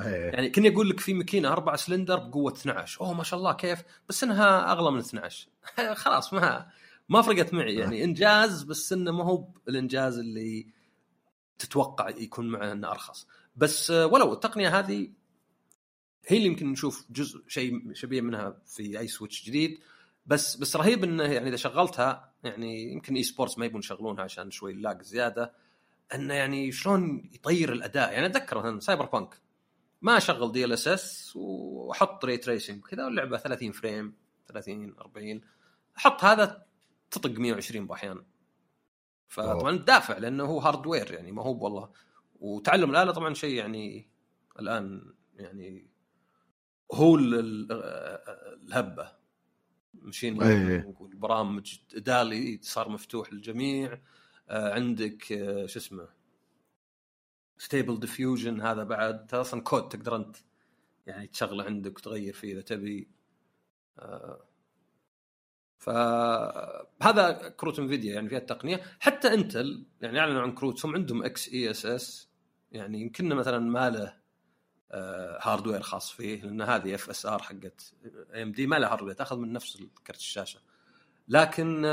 [0.00, 0.30] إيه.
[0.30, 3.82] يعني كني أقول لك في ماكينة أربع سلندر بقوة 12 أوه ما شاء الله كيف؟
[4.08, 5.48] بس إنها أغلى من 12
[5.94, 6.66] خلاص ما
[7.08, 10.66] ما فرقت معي يعني إنجاز بس إنه ما هو الإنجاز اللي
[11.58, 13.26] تتوقع يكون معه إنه أرخص.
[13.58, 15.08] بس ولو التقنية هذه
[16.26, 19.80] هي اللي يمكن نشوف جزء شيء شبيه منها في أي Switch جديد.
[20.26, 24.72] بس بس رهيب انه يعني إذا شغلتها يعني يمكن esports ما يبون يشغلونها عشان شوي
[24.72, 25.52] ال lag زيادة
[26.14, 29.40] إنه يعني شلون يطير الأداء؟ يعني أتذكر مثلا Cyberpunk
[30.02, 34.14] ما اشغل DLSS وأحط ray tracing كذا واللعبة 30 frame
[34.48, 35.40] 30 40
[35.98, 36.66] أحط هذا
[37.10, 38.22] تطق 120 بأحيان.
[39.28, 41.90] فطبعا دافع لأنه هو hardware يعني ما هو والله
[42.38, 44.08] وتعلم الآلة طبعا شيء يعني
[44.60, 45.86] الآن يعني
[46.92, 49.18] هو الهبة.
[49.94, 50.94] machine إيه.
[51.00, 54.00] برامج DALL-E صار مفتوح للجميع.
[54.48, 56.08] آه عندك آه شو اسمه؟
[57.58, 59.34] Stable Diffusion هذا بعد.
[59.34, 60.36] أصلا كود تقدر أنت
[61.06, 63.08] يعني تشغله عندك وتغير فيه إذا تبي.
[65.78, 68.82] فهذا كروت Nvidia يعني فيها التقنية.
[69.00, 72.27] حتى Intel يعني أعلنوا عن كروتهم عندهم XeSS
[72.72, 74.18] يعني يمكن مثلا ما له
[75.40, 77.92] hardware خاص فيه لأن هذه FSR حقت
[78.34, 80.60] AMD ما لها hardware تأخذ من نفس كرت الشاشة.
[81.28, 81.84] لكن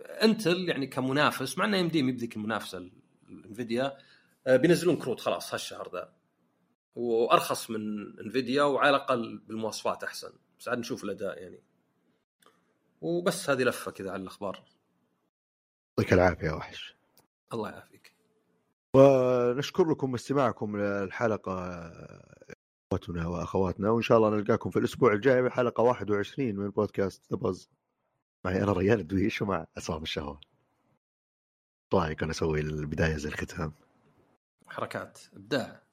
[0.00, 2.90] Intel يعني كمنافس مع AMD مي بذيك المنافسة
[3.28, 3.98] ال Nvidia
[4.46, 6.12] بينزلون كروت خلاص هالشهر ذا
[6.94, 10.32] وأرخص من Nvidia وعلى الأقل بالمواصفات أحسن.
[10.58, 11.62] بس عاد نشوف الأداء يعني.
[13.00, 14.64] وبس هذه لفة كذا على الأخبار.
[15.98, 16.96] يعطيك العافية يا وحش.
[17.52, 18.05] الله يعافيك.
[18.96, 21.52] ونشكر لكم استماعكم للحلقة
[22.92, 27.52] إخواننا وأخواتنا وإن شاء الله نلقاكم في الأسبوع الجاي بحلقة 21 من بودكاست ذا
[28.44, 30.40] معي أنا ريان الدويش ومع عصام الشهوة.
[31.94, 33.72] رايك أنا أسوي البداية زي الختام.
[34.66, 35.18] حركات.
[35.36, 35.85] ابداع.